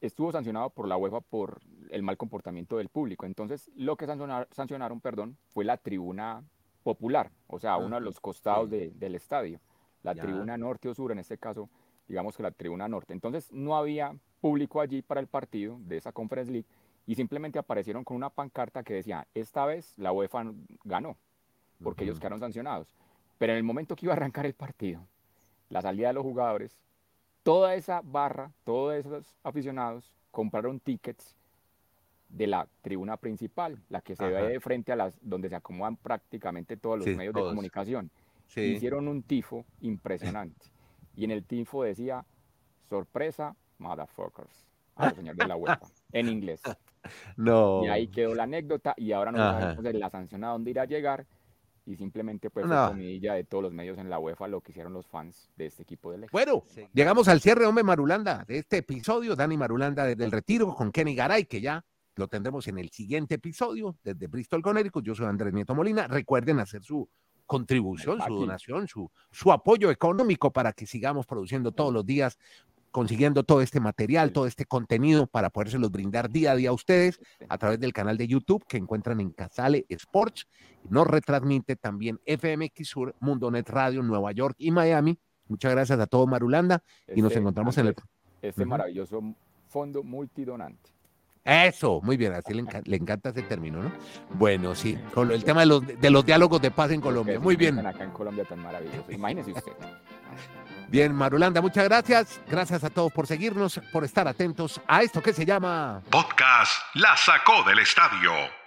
estuvo 0.01 0.31
sancionado 0.31 0.69
por 0.69 0.87
la 0.87 0.97
UEFA 0.97 1.21
por 1.21 1.61
el 1.89 2.03
mal 2.03 2.17
comportamiento 2.17 2.77
del 2.77 2.89
público. 2.89 3.25
Entonces, 3.25 3.71
lo 3.75 3.95
que 3.95 4.05
sancionaron, 4.05 5.01
perdón, 5.01 5.37
fue 5.49 5.65
la 5.65 5.77
tribuna 5.77 6.43
popular, 6.83 7.31
o 7.47 7.59
sea, 7.59 7.77
uno 7.77 7.95
de 7.95 8.01
los 8.01 8.19
costados 8.19 8.69
del 8.69 9.15
estadio, 9.15 9.59
la 10.03 10.13
tribuna 10.13 10.57
norte 10.57 10.89
o 10.89 10.93
sur, 10.93 11.11
en 11.11 11.19
este 11.19 11.37
caso, 11.37 11.69
digamos 12.07 12.37
que 12.37 12.43
la 12.43 12.51
tribuna 12.51 12.87
norte. 12.87 13.13
Entonces, 13.13 13.51
no 13.51 13.75
había 13.75 14.15
público 14.39 14.81
allí 14.81 15.01
para 15.01 15.19
el 15.19 15.27
partido 15.27 15.79
de 15.81 15.97
esa 15.97 16.11
Conference 16.11 16.51
League 16.51 16.67
y 17.07 17.15
simplemente 17.15 17.57
aparecieron 17.57 18.03
con 18.03 18.17
una 18.17 18.29
pancarta 18.29 18.83
que 18.83 18.93
decía, 18.93 19.27
esta 19.33 19.65
vez 19.65 19.97
la 19.97 20.11
UEFA 20.11 20.53
ganó, 20.83 21.17
porque 21.81 22.03
ellos 22.03 22.19
quedaron 22.19 22.39
sancionados. 22.39 22.93
Pero 23.39 23.53
en 23.53 23.57
el 23.57 23.63
momento 23.63 23.95
que 23.95 24.05
iba 24.05 24.13
a 24.13 24.17
arrancar 24.17 24.45
el 24.45 24.53
partido, 24.53 25.01
la 25.69 25.81
salida 25.81 26.09
de 26.09 26.13
los 26.13 26.23
jugadores, 26.23 26.77
toda 27.45 27.75
esa 27.75 28.01
barra, 28.03 28.51
todos 28.63 28.95
esos 28.95 29.37
aficionados 29.43 30.11
compraron 30.31 30.79
tickets 30.79 31.35
de 32.27 32.47
la 32.47 32.67
tribuna 32.81 33.17
principal, 33.17 33.77
la 33.87 34.01
que 34.01 34.15
se 34.15 34.25
ve 34.27 34.49
de 34.49 34.59
frente 34.59 34.91
a 34.91 34.95
las 34.95 35.15
donde 35.21 35.47
se 35.47 35.55
acomodan 35.55 35.95
prácticamente 35.95 36.75
todos 36.75 36.97
los 36.97 37.07
medios 37.15 37.35
de 37.35 37.41
comunicación. 37.41 38.09
Hicieron 38.55 39.07
un 39.07 39.21
tifo 39.21 39.63
impresionante. 39.81 40.71
y 41.15 41.23
en 41.23 41.31
el 41.31 41.45
tifo 41.45 41.83
decía, 41.83 42.25
sorpresa, 42.89 43.55
motherfuckers, 43.77 44.65
a 44.95 45.05
los 45.05 45.15
señores 45.15 45.37
de 45.37 45.47
la 45.47 45.55
UEFA, 45.55 45.87
en 46.11 46.27
inglés. 46.29 46.61
No. 47.37 47.85
Y 47.85 47.89
ahí 47.89 48.07
quedó 48.07 48.33
la 48.33 48.43
anécdota 48.45 48.95
y 48.97 49.11
ahora 49.11 49.31
no 49.31 49.37
sabemos 49.37 49.93
la 49.93 50.09
sanción 50.09 50.43
a 50.43 50.47
dónde 50.47 50.71
irá 50.71 50.81
a 50.81 50.85
llegar 50.85 51.27
y 51.85 51.95
simplemente 51.95 52.49
pues 52.49 52.65
fue 52.65 52.75
comidilla 52.87 53.33
de 53.35 53.43
todos 53.43 53.63
los 53.63 53.73
medios 53.73 53.97
en 53.97 54.09
la 54.09 54.19
UEFA 54.19 54.47
lo 54.47 54.61
que 54.61 54.71
hicieron 54.71 54.93
los 54.93 55.05
fans 55.05 55.51
de 55.55 55.67
este 55.67 55.83
equipo 55.83 56.11
de 56.11 56.27
Bueno, 56.31 56.63
llegamos 56.93 57.27
al 57.27 57.41
cierre, 57.41 57.65
hombre 57.65 57.83
Marulanda, 57.83 58.43
de 58.47 58.59
este 58.59 58.77
episodio, 58.77 59.35
Dani 59.35 59.57
Marulanda 59.57 60.05
desde 60.05 60.25
el 60.25 60.31
retiro 60.31 60.73
con 60.73 60.91
Kenny 60.91 61.15
Garay, 61.15 61.45
que 61.45 61.61
ya 61.61 61.85
lo 62.15 62.27
tendremos 62.27 62.67
en 62.67 62.77
el 62.77 62.89
siguiente 62.89 63.35
episodio 63.35 63.97
desde 64.03 64.27
Bristol, 64.27 64.61
Connecticut. 64.61 65.03
Yo 65.03 65.15
soy 65.15 65.25
Andrés 65.27 65.53
Nieto 65.53 65.75
Molina. 65.75 66.07
Recuerden 66.07 66.59
hacer 66.59 66.81
su 66.81 67.07
contribución, 67.45 68.19
su 68.25 68.33
donación, 68.33 68.87
su, 68.87 69.11
su 69.31 69.51
apoyo 69.51 69.91
económico 69.91 70.51
para 70.51 70.73
que 70.73 70.87
sigamos 70.87 71.25
produciendo 71.25 71.71
todos 71.71 71.93
los 71.93 72.05
días 72.05 72.39
consiguiendo 72.95 73.43
todo 73.43 73.59
este 73.59 73.81
material, 73.81 74.31
todo 74.31 74.47
este 74.47 74.63
contenido 74.63 75.27
para 75.27 75.49
podérselos 75.49 75.91
brindar 75.91 76.29
día 76.29 76.53
a 76.53 76.55
día 76.55 76.69
a 76.69 76.71
ustedes 76.71 77.19
a 77.49 77.57
través 77.57 77.77
del 77.77 77.91
canal 77.91 78.15
de 78.15 78.25
YouTube 78.25 78.65
que 78.69 78.77
encuentran 78.77 79.19
en 79.19 79.31
Casale 79.31 79.85
Sports. 79.89 80.47
Nos 80.89 81.05
retransmite 81.05 81.75
también 81.75 82.21
FMX 82.25 82.87
Sur, 82.87 83.13
Mundo 83.19 83.51
Net 83.51 83.67
Radio, 83.67 84.01
Nueva 84.01 84.31
York 84.31 84.55
y 84.59 84.71
Miami. 84.71 85.19
Muchas 85.49 85.73
gracias 85.73 85.99
a 85.99 86.07
todos, 86.07 86.25
Marulanda, 86.25 86.81
y 87.13 87.21
nos 87.21 87.31
este, 87.31 87.41
encontramos 87.41 87.77
en 87.79 87.87
el... 87.87 87.95
Este 88.41 88.63
maravilloso 88.63 89.21
fondo 89.67 90.01
multidonante. 90.01 90.91
Eso, 91.43 91.99
muy 92.01 92.15
bien, 92.15 92.31
así 92.31 92.53
le, 92.53 92.95
encanta 92.95 93.31
ese 93.31 93.41
término, 93.41 93.83
¿no? 93.83 93.91
Bueno, 94.35 94.73
sí, 94.73 94.97
con 95.13 95.33
el 95.33 95.43
tema 95.43 95.59
de 95.59 95.65
los, 95.65 95.85
de 95.85 96.09
los 96.09 96.25
diálogos 96.25 96.61
de 96.61 96.71
paz 96.71 96.91
en 96.91 97.01
Colombia. 97.01 97.41
Muy 97.41 97.57
bien. 97.57 97.77
Acá 97.85 98.05
en 98.05 98.11
Colombia 98.11 98.45
tan 98.45 98.59
maravilloso. 98.59 99.11
Imagínese 99.11 99.51
usted. 99.51 99.73
Bien, 100.87 101.13
Marulanda, 101.13 101.61
muchas 101.61 101.85
gracias. 101.85 102.39
Gracias 102.47 102.83
a 102.83 102.89
todos 102.89 103.11
por 103.11 103.27
seguirnos, 103.27 103.79
por 103.91 104.03
estar 104.03 104.27
atentos 104.27 104.81
a 104.87 105.01
esto 105.01 105.21
que 105.21 105.33
se 105.33 105.45
llama 105.45 106.01
Podcast 106.09 106.73
La 106.95 107.15
Sacó 107.17 107.63
del 107.63 107.79
Estadio. 107.79 108.64